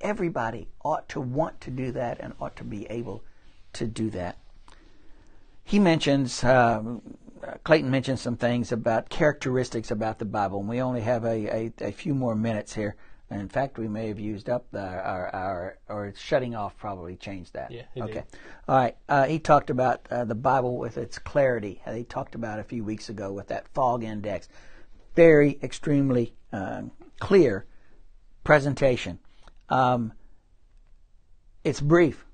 everybody 0.00 0.68
ought 0.84 1.08
to 1.10 1.20
want 1.20 1.60
to 1.62 1.70
do 1.70 1.92
that 1.92 2.18
and 2.20 2.34
ought 2.40 2.56
to 2.56 2.64
be 2.64 2.86
able 2.86 3.22
to 3.74 3.86
do 3.86 4.10
that. 4.10 4.38
He 5.64 5.78
mentions, 5.78 6.42
uh, 6.42 6.82
Clayton 7.64 7.90
mentions 7.90 8.20
some 8.20 8.36
things 8.36 8.72
about 8.72 9.08
characteristics 9.08 9.90
about 9.90 10.18
the 10.18 10.24
Bible, 10.24 10.60
and 10.60 10.68
we 10.68 10.82
only 10.82 11.02
have 11.02 11.24
a, 11.24 11.46
a, 11.54 11.72
a 11.80 11.92
few 11.92 12.14
more 12.14 12.34
minutes 12.34 12.74
here. 12.74 12.96
And 13.32 13.40
in 13.40 13.48
fact, 13.48 13.78
we 13.78 13.86
may 13.86 14.08
have 14.08 14.18
used 14.18 14.50
up 14.50 14.66
the, 14.72 14.82
our, 14.82 15.32
our, 15.32 15.78
or 15.88 16.12
shutting 16.16 16.56
off 16.56 16.76
probably 16.76 17.14
changed 17.14 17.52
that. 17.54 17.70
Yeah. 17.70 17.82
Okay. 17.96 18.12
Did. 18.12 18.24
All 18.66 18.76
right. 18.76 18.96
Uh, 19.08 19.26
he 19.26 19.38
talked 19.38 19.70
about 19.70 20.04
uh, 20.10 20.24
the 20.24 20.34
Bible 20.34 20.78
with 20.78 20.98
its 20.98 21.16
clarity. 21.20 21.80
He 21.94 22.02
talked 22.02 22.34
about 22.34 22.58
a 22.58 22.64
few 22.64 22.82
weeks 22.82 23.08
ago 23.08 23.32
with 23.32 23.46
that 23.46 23.68
fog 23.68 24.02
index. 24.02 24.48
Very, 25.14 25.60
extremely 25.62 26.34
uh, 26.52 26.82
clear 27.20 27.66
presentation. 28.42 29.20
Um, 29.70 30.12
it's 31.64 31.80
brief. 31.80 32.26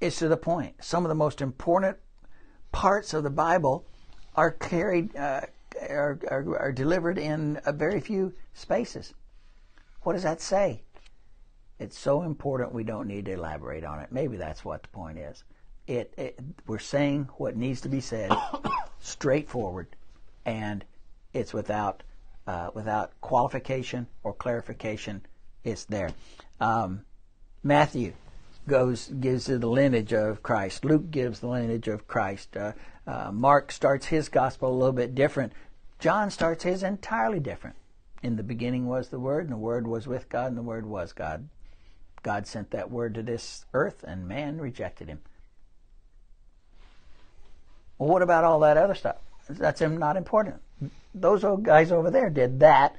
It's 0.00 0.18
to 0.18 0.28
the 0.28 0.36
point. 0.36 0.76
Some 0.80 1.04
of 1.04 1.08
the 1.08 1.14
most 1.14 1.40
important 1.40 1.96
parts 2.72 3.14
of 3.14 3.22
the 3.22 3.30
Bible 3.30 3.86
are 4.34 4.50
carried, 4.50 5.16
uh, 5.16 5.42
are, 5.88 6.18
are, 6.28 6.58
are, 6.58 6.72
delivered 6.72 7.18
in 7.18 7.58
a 7.64 7.72
very 7.72 8.00
few 8.00 8.34
spaces. 8.52 9.14
What 10.02 10.12
does 10.12 10.22
that 10.22 10.40
say? 10.40 10.82
It's 11.78 11.98
so 11.98 12.22
important 12.22 12.72
we 12.72 12.84
don't 12.84 13.08
need 13.08 13.24
to 13.26 13.32
elaborate 13.32 13.84
on 13.84 14.00
it. 14.00 14.12
Maybe 14.12 14.36
that's 14.36 14.64
what 14.64 14.82
the 14.82 14.88
point 14.88 15.18
is. 15.18 15.44
It, 15.86 16.12
it 16.16 16.38
we're 16.66 16.78
saying 16.78 17.28
what 17.36 17.56
needs 17.56 17.80
to 17.82 17.88
be 17.88 18.00
said, 18.00 18.30
straightforward, 18.98 19.88
and 20.44 20.84
it's 21.32 21.52
without 21.52 22.02
uh, 22.46 22.70
without 22.74 23.12
qualification 23.20 24.06
or 24.22 24.32
clarification. 24.32 25.24
It's 25.64 25.84
there. 25.84 26.10
Um, 26.60 27.02
Matthew 27.62 28.14
goes 28.66 29.08
gives 29.08 29.46
the 29.46 29.58
lineage 29.58 30.12
of 30.12 30.42
Christ. 30.42 30.84
Luke 30.84 31.10
gives 31.10 31.40
the 31.40 31.48
lineage 31.48 31.88
of 31.88 32.08
Christ. 32.08 32.56
Uh, 32.56 32.72
uh, 33.06 33.30
Mark 33.32 33.70
starts 33.70 34.06
his 34.06 34.28
gospel 34.28 34.70
a 34.70 34.76
little 34.76 34.92
bit 34.92 35.14
different. 35.14 35.52
John 35.98 36.30
starts 36.30 36.64
his 36.64 36.82
entirely 36.82 37.40
different. 37.40 37.76
In 38.22 38.36
the 38.36 38.42
beginning 38.42 38.86
was 38.86 39.08
the 39.08 39.20
Word, 39.20 39.44
and 39.44 39.52
the 39.52 39.58
Word 39.58 39.86
was 39.86 40.06
with 40.06 40.28
God, 40.28 40.48
and 40.48 40.56
the 40.56 40.62
Word 40.62 40.86
was 40.86 41.12
God. 41.12 41.48
God 42.22 42.46
sent 42.46 42.70
that 42.70 42.90
Word 42.90 43.14
to 43.14 43.22
this 43.22 43.66
earth, 43.72 44.02
and 44.06 44.26
man 44.26 44.58
rejected 44.58 45.08
him. 45.08 45.20
Well, 47.98 48.08
what 48.08 48.22
about 48.22 48.44
all 48.44 48.60
that 48.60 48.76
other 48.76 48.94
stuff? 48.94 49.16
That's 49.48 49.80
not 49.80 50.16
important. 50.16 50.56
Those 51.14 51.44
old 51.44 51.62
guys 51.62 51.92
over 51.92 52.10
there 52.10 52.30
did 52.30 52.60
that. 52.60 52.96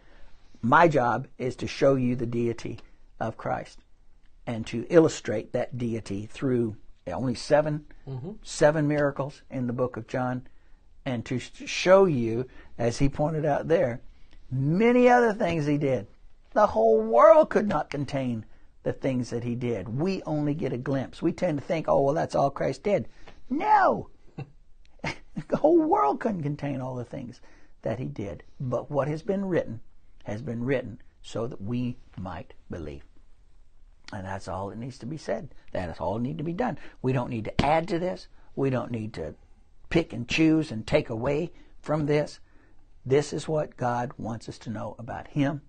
My 0.61 0.87
job 0.87 1.27
is 1.37 1.55
to 1.57 1.67
show 1.67 1.95
you 1.95 2.15
the 2.15 2.25
deity 2.25 2.79
of 3.19 3.37
Christ 3.37 3.79
and 4.45 4.65
to 4.67 4.85
illustrate 4.89 5.51
that 5.53 5.77
deity 5.77 6.25
through 6.25 6.77
only 7.13 7.35
7 7.35 7.85
mm-hmm. 8.07 8.31
seven 8.41 8.87
miracles 8.87 9.41
in 9.49 9.67
the 9.67 9.73
book 9.73 9.97
of 9.97 10.07
John, 10.07 10.47
and 11.05 11.25
to 11.25 11.39
show 11.39 12.05
you, 12.05 12.47
as 12.77 12.97
he 12.97 13.07
pointed 13.07 13.45
out 13.45 13.67
there, 13.67 14.01
many 14.51 15.09
other 15.09 15.33
things 15.33 15.65
he 15.65 15.77
did. 15.77 16.07
The 16.51 16.67
whole 16.67 16.99
world 16.99 17.49
could 17.49 17.67
not 17.67 17.89
contain 17.89 18.45
the 18.83 18.93
things 18.93 19.29
that 19.29 19.43
he 19.43 19.55
did. 19.55 19.99
We 19.99 20.21
only 20.23 20.53
get 20.53 20.73
a 20.73 20.77
glimpse. 20.77 21.21
We 21.21 21.33
tend 21.33 21.59
to 21.59 21.63
think, 21.63 21.87
oh, 21.87 22.01
well, 22.01 22.13
that's 22.13 22.35
all 22.35 22.49
Christ 22.49 22.83
did. 22.83 23.07
No! 23.49 24.09
the 25.03 25.57
whole 25.57 25.79
world 25.79 26.19
couldn't 26.19 26.43
contain 26.43 26.81
all 26.81 26.95
the 26.95 27.05
things 27.05 27.41
that 27.83 27.99
he 27.99 28.05
did. 28.05 28.43
But 28.59 28.89
what 28.89 29.07
has 29.07 29.21
been 29.21 29.45
written 29.45 29.81
has 30.23 30.41
been 30.41 30.63
written 30.63 31.01
so 31.21 31.47
that 31.47 31.61
we 31.61 31.97
might 32.17 32.53
believe. 32.69 33.03
And 34.13 34.25
that's 34.25 34.47
all 34.47 34.69
that 34.69 34.77
needs 34.77 34.97
to 34.99 35.05
be 35.05 35.17
said. 35.17 35.53
That 35.73 35.89
is 35.89 35.99
all 35.99 36.15
that 36.15 36.21
needs 36.21 36.37
to 36.37 36.43
be 36.43 36.53
done. 36.53 36.77
We 37.01 37.13
don't 37.13 37.29
need 37.29 37.45
to 37.45 37.65
add 37.65 37.87
to 37.89 37.99
this. 37.99 38.27
We 38.55 38.69
don't 38.69 38.91
need 38.91 39.13
to 39.15 39.35
pick 39.89 40.13
and 40.13 40.27
choose 40.27 40.71
and 40.71 40.87
take 40.87 41.09
away 41.09 41.51
from 41.81 42.05
this. 42.05 42.39
This 43.05 43.33
is 43.33 43.47
what 43.47 43.77
God 43.77 44.11
wants 44.17 44.49
us 44.49 44.57
to 44.59 44.69
know 44.69 44.95
about 44.97 45.29
Him 45.29 45.61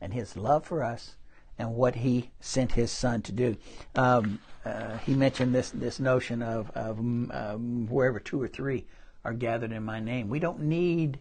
and 0.00 0.12
His 0.12 0.36
love 0.36 0.64
for 0.64 0.82
us 0.82 1.16
and 1.58 1.74
what 1.74 1.96
He 1.96 2.30
sent 2.40 2.72
His 2.72 2.90
Son 2.90 3.22
to 3.22 3.32
do. 3.32 3.56
Um, 3.94 4.38
uh, 4.64 4.98
he 4.98 5.14
mentioned 5.14 5.54
this 5.54 5.70
this 5.70 5.98
notion 5.98 6.42
of, 6.42 6.70
of 6.70 6.98
um, 6.98 7.86
wherever 7.88 8.20
two 8.20 8.40
or 8.40 8.48
three 8.48 8.86
are 9.24 9.32
gathered 9.32 9.72
in 9.72 9.82
My 9.82 10.00
name. 10.00 10.28
We 10.28 10.38
don't 10.38 10.60
need 10.60 11.18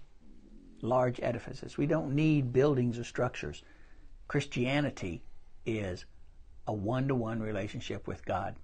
large 0.82 1.20
edifices. 1.22 1.78
We 1.78 1.88
don't 1.88 2.14
need 2.14 2.54
buildings 2.54 3.00
or 3.00 3.04
structures. 3.04 3.64
Christianity 4.28 5.24
is 5.66 6.06
a 6.68 6.74
one 6.74 7.08
to 7.08 7.16
one 7.16 7.40
relationship 7.40 8.08
with 8.08 8.26
God 8.26 8.56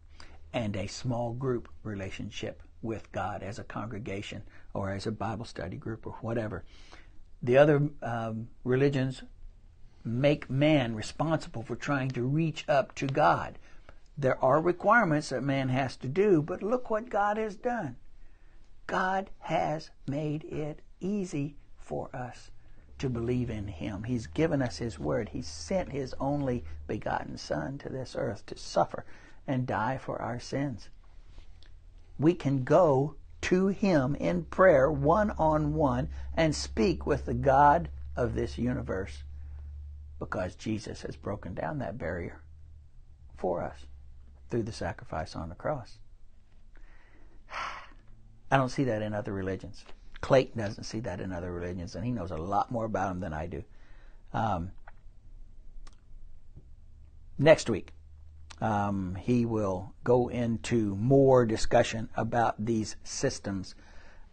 and 0.54 0.76
a 0.76 0.88
small 0.88 1.34
group 1.34 1.70
relationship 1.84 2.62
with 2.82 3.12
God 3.12 3.42
as 3.42 3.58
a 3.58 3.64
congregation 3.64 4.44
or 4.74 4.92
as 4.92 5.08
a 5.08 5.12
Bible 5.12 5.46
study 5.46 5.78
group 5.78 6.06
or 6.06 6.14
whatever. 6.22 6.64
The 7.42 7.58
other 7.58 7.90
um, 8.02 8.50
religions 8.64 9.24
make 10.04 10.50
man 10.50 10.96
responsible 10.96 11.64
for 11.64 11.76
trying 11.76 12.12
to 12.12 12.24
reach 12.24 12.66
up 12.68 12.94
to 12.96 13.08
God. 13.08 13.58
There 14.18 14.44
are 14.44 14.62
requirements 14.62 15.30
that 15.30 15.44
man 15.44 15.70
has 15.70 15.96
to 15.98 16.08
do, 16.08 16.42
but 16.42 16.62
look 16.62 16.90
what 16.90 17.10
God 17.10 17.38
has 17.38 17.56
done. 17.56 17.96
God 18.86 19.30
has 19.40 19.90
made 20.08 20.44
it 20.44 20.82
easy 21.00 21.56
for 21.78 22.10
us 22.14 22.52
to 23.00 23.10
believe 23.10 23.50
in 23.50 23.68
him. 23.68 24.04
He's 24.04 24.28
given 24.28 24.62
us 24.62 24.78
his 24.78 25.00
word. 25.00 25.30
He 25.30 25.42
sent 25.42 25.92
his 25.92 26.14
only 26.20 26.64
begotten 26.88 27.38
Son 27.38 27.78
to 27.80 27.90
this 27.90 28.16
earth 28.18 28.46
to 28.48 28.58
suffer 28.58 29.06
and 29.48 29.68
die 29.68 29.98
for 29.98 30.22
our 30.22 30.40
sins. 30.40 30.90
We 32.18 32.34
can 32.34 32.64
go 32.64 33.16
to 33.42 33.68
him 33.68 34.16
in 34.16 34.46
prayer 34.46 34.90
one 34.90 35.32
on 35.32 35.74
one 35.74 36.10
and 36.36 36.56
speak 36.56 37.06
with 37.06 37.26
the 37.26 37.34
God 37.34 37.90
of 38.16 38.36
this 38.36 38.58
universe 38.58 39.24
because 40.20 40.56
Jesus 40.56 41.02
has 41.02 41.18
broken 41.18 41.54
down 41.54 41.80
that 41.80 41.98
barrier 41.98 42.42
for 43.38 43.62
us 43.62 43.86
through 44.50 44.64
the 44.64 44.72
sacrifice 44.72 45.36
on 45.36 45.50
the 45.50 45.56
cross. 45.56 45.98
I 48.52 48.58
don't 48.58 48.70
see 48.70 48.86
that 48.86 49.02
in 49.02 49.14
other 49.14 49.34
religions. 49.34 49.84
Clayton 50.24 50.58
doesn't 50.58 50.86
see 50.86 51.02
that 51.02 51.20
in 51.20 51.34
other 51.34 51.52
religions, 51.52 51.96
and 51.96 52.06
he 52.06 52.12
knows 52.12 52.32
a 52.32 52.38
lot 52.38 52.72
more 52.72 52.86
about 52.86 53.10
them 53.10 53.20
than 53.20 53.34
I 53.34 53.46
do. 53.46 53.62
Um, 54.34 54.72
next 57.38 57.70
week, 57.70 57.92
um, 58.62 59.16
he 59.16 59.46
will 59.46 59.94
go 60.06 60.30
into 60.30 60.96
more 60.96 61.46
discussion 61.46 62.08
about 62.16 62.56
these 62.58 62.96
systems 63.04 63.76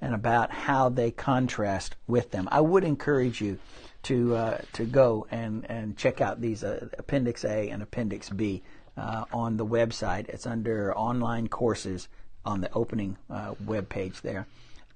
and 0.01 0.14
about 0.14 0.53
how 0.53 0.91
they 0.91 1.11
contrast 1.11 1.97
with 2.07 2.30
them. 2.30 2.49
I 2.53 2.61
would 2.61 2.84
encourage 2.84 3.41
you 3.41 3.59
to 4.05 4.36
uh, 4.36 4.59
to 4.74 4.84
go 4.84 5.26
and, 5.32 5.68
and 5.68 5.97
check 5.97 6.20
out 6.20 6.41
these 6.41 6.62
uh, 6.62 6.86
Appendix 6.99 7.45
A 7.45 7.68
and 7.68 7.82
Appendix 7.82 8.30
B 8.30 8.62
uh, 8.97 9.24
on 9.32 9.57
the 9.57 9.66
website. 9.66 10.28
It's 10.28 10.47
under 10.47 10.97
online 10.97 11.49
courses 11.49 12.07
on 12.45 12.61
the 12.61 12.72
opening 12.74 13.16
uh, 13.28 13.57
web 13.66 13.88
page 13.88 14.20
there 14.20 14.47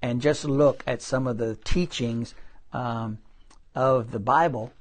and 0.01 0.21
just 0.21 0.45
look 0.45 0.83
at 0.85 1.01
some 1.01 1.27
of 1.27 1.37
the 1.37 1.55
teachings 1.57 2.35
um, 2.73 3.17
of 3.73 4.11
the 4.11 4.19
Bible 4.19 4.71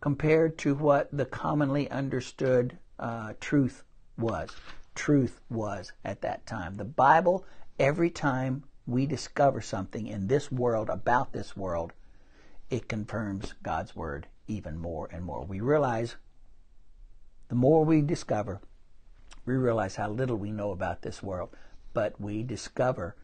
compared 0.00 0.58
to 0.58 0.74
what 0.74 1.08
the 1.12 1.24
commonly 1.24 1.90
understood 1.90 2.78
uh, 2.98 3.32
truth 3.40 3.84
was. 4.16 4.50
Truth 4.94 5.40
was 5.50 5.92
at 6.04 6.20
that 6.20 6.46
time. 6.46 6.76
The 6.76 6.84
Bible, 6.84 7.44
every 7.78 8.10
time 8.10 8.64
we 8.86 9.06
discover 9.06 9.60
something 9.60 10.06
in 10.06 10.26
this 10.26 10.52
world 10.52 10.88
about 10.88 11.32
this 11.32 11.56
world, 11.56 11.92
it 12.70 12.88
confirms 12.88 13.54
God's 13.62 13.96
Word 13.96 14.26
even 14.46 14.78
more 14.78 15.08
and 15.10 15.24
more. 15.24 15.44
We 15.44 15.60
realize 15.60 16.16
the 17.48 17.54
more 17.54 17.84
we 17.84 18.02
discover, 18.02 18.60
we 19.46 19.54
realize 19.54 19.96
how 19.96 20.10
little 20.10 20.36
we 20.36 20.50
know 20.50 20.70
about 20.70 21.02
this 21.02 21.22
world, 21.22 21.50
but 21.92 22.20
we 22.20 22.42
discover 22.42 23.16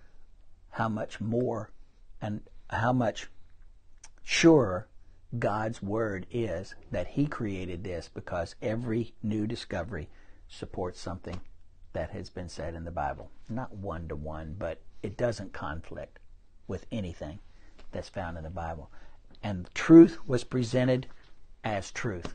how 0.70 0.88
much 0.88 1.20
more 1.20 1.70
and 2.20 2.42
how 2.68 2.92
much 2.92 3.28
surer 4.22 4.88
God's 5.38 5.82
word 5.82 6.26
is 6.30 6.74
that 6.90 7.08
He 7.08 7.26
created 7.26 7.84
this 7.84 8.08
because 8.12 8.54
every 8.60 9.14
new 9.22 9.46
discovery 9.46 10.08
supports 10.48 11.00
something 11.00 11.40
that 11.92 12.10
has 12.10 12.30
been 12.30 12.48
said 12.48 12.74
in 12.74 12.84
the 12.84 12.90
Bible. 12.90 13.30
Not 13.48 13.74
one 13.74 14.08
to 14.08 14.16
one, 14.16 14.54
but 14.58 14.80
it 15.02 15.16
doesn't 15.16 15.52
conflict 15.52 16.18
with 16.68 16.86
anything 16.92 17.40
that's 17.92 18.08
found 18.08 18.36
in 18.36 18.44
the 18.44 18.50
Bible. 18.50 18.90
And 19.42 19.68
truth 19.74 20.18
was 20.26 20.44
presented 20.44 21.06
as 21.64 21.90
truth. 21.90 22.34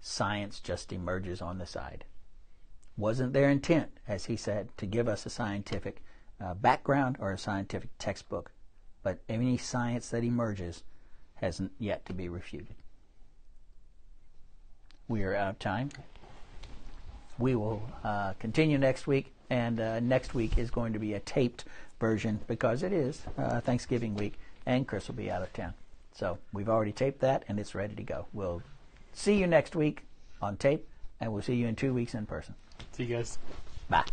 Science 0.00 0.60
just 0.60 0.92
emerges 0.92 1.40
on 1.40 1.58
the 1.58 1.66
side. 1.66 2.04
Wasn't 2.96 3.32
their 3.32 3.48
intent, 3.48 3.90
as 4.06 4.26
he 4.26 4.36
said, 4.36 4.68
to 4.76 4.86
give 4.86 5.08
us 5.08 5.24
a 5.24 5.30
scientific 5.30 6.02
uh, 6.42 6.54
background 6.54 7.16
or 7.20 7.32
a 7.32 7.38
scientific 7.38 7.90
textbook, 7.98 8.52
but 9.02 9.18
any 9.28 9.56
science 9.56 10.08
that 10.10 10.24
emerges 10.24 10.82
hasn't 11.34 11.72
yet 11.78 12.04
to 12.06 12.12
be 12.12 12.28
refuted. 12.28 12.74
We 15.08 15.22
are 15.24 15.34
out 15.34 15.50
of 15.50 15.58
time. 15.58 15.90
We 17.38 17.56
will 17.56 17.82
uh, 18.04 18.34
continue 18.38 18.78
next 18.78 19.06
week, 19.06 19.32
and 19.50 19.80
uh, 19.80 20.00
next 20.00 20.34
week 20.34 20.58
is 20.58 20.70
going 20.70 20.92
to 20.92 20.98
be 20.98 21.14
a 21.14 21.20
taped 21.20 21.64
version 21.98 22.40
because 22.46 22.82
it 22.82 22.92
is 22.92 23.22
uh, 23.38 23.60
Thanksgiving 23.60 24.14
week, 24.14 24.38
and 24.66 24.86
Chris 24.86 25.08
will 25.08 25.14
be 25.14 25.30
out 25.30 25.42
of 25.42 25.52
town. 25.52 25.74
So 26.14 26.38
we've 26.52 26.68
already 26.68 26.92
taped 26.92 27.20
that, 27.20 27.44
and 27.48 27.58
it's 27.58 27.74
ready 27.74 27.94
to 27.94 28.02
go. 28.02 28.26
We'll 28.32 28.62
see 29.12 29.34
you 29.34 29.46
next 29.46 29.74
week 29.74 30.02
on 30.40 30.56
tape, 30.56 30.88
and 31.20 31.32
we'll 31.32 31.42
see 31.42 31.54
you 31.54 31.66
in 31.66 31.76
two 31.76 31.92
weeks 31.94 32.14
in 32.14 32.26
person. 32.26 32.54
See 32.92 33.04
you 33.04 33.16
guys. 33.16 33.38
Bye. 33.88 34.04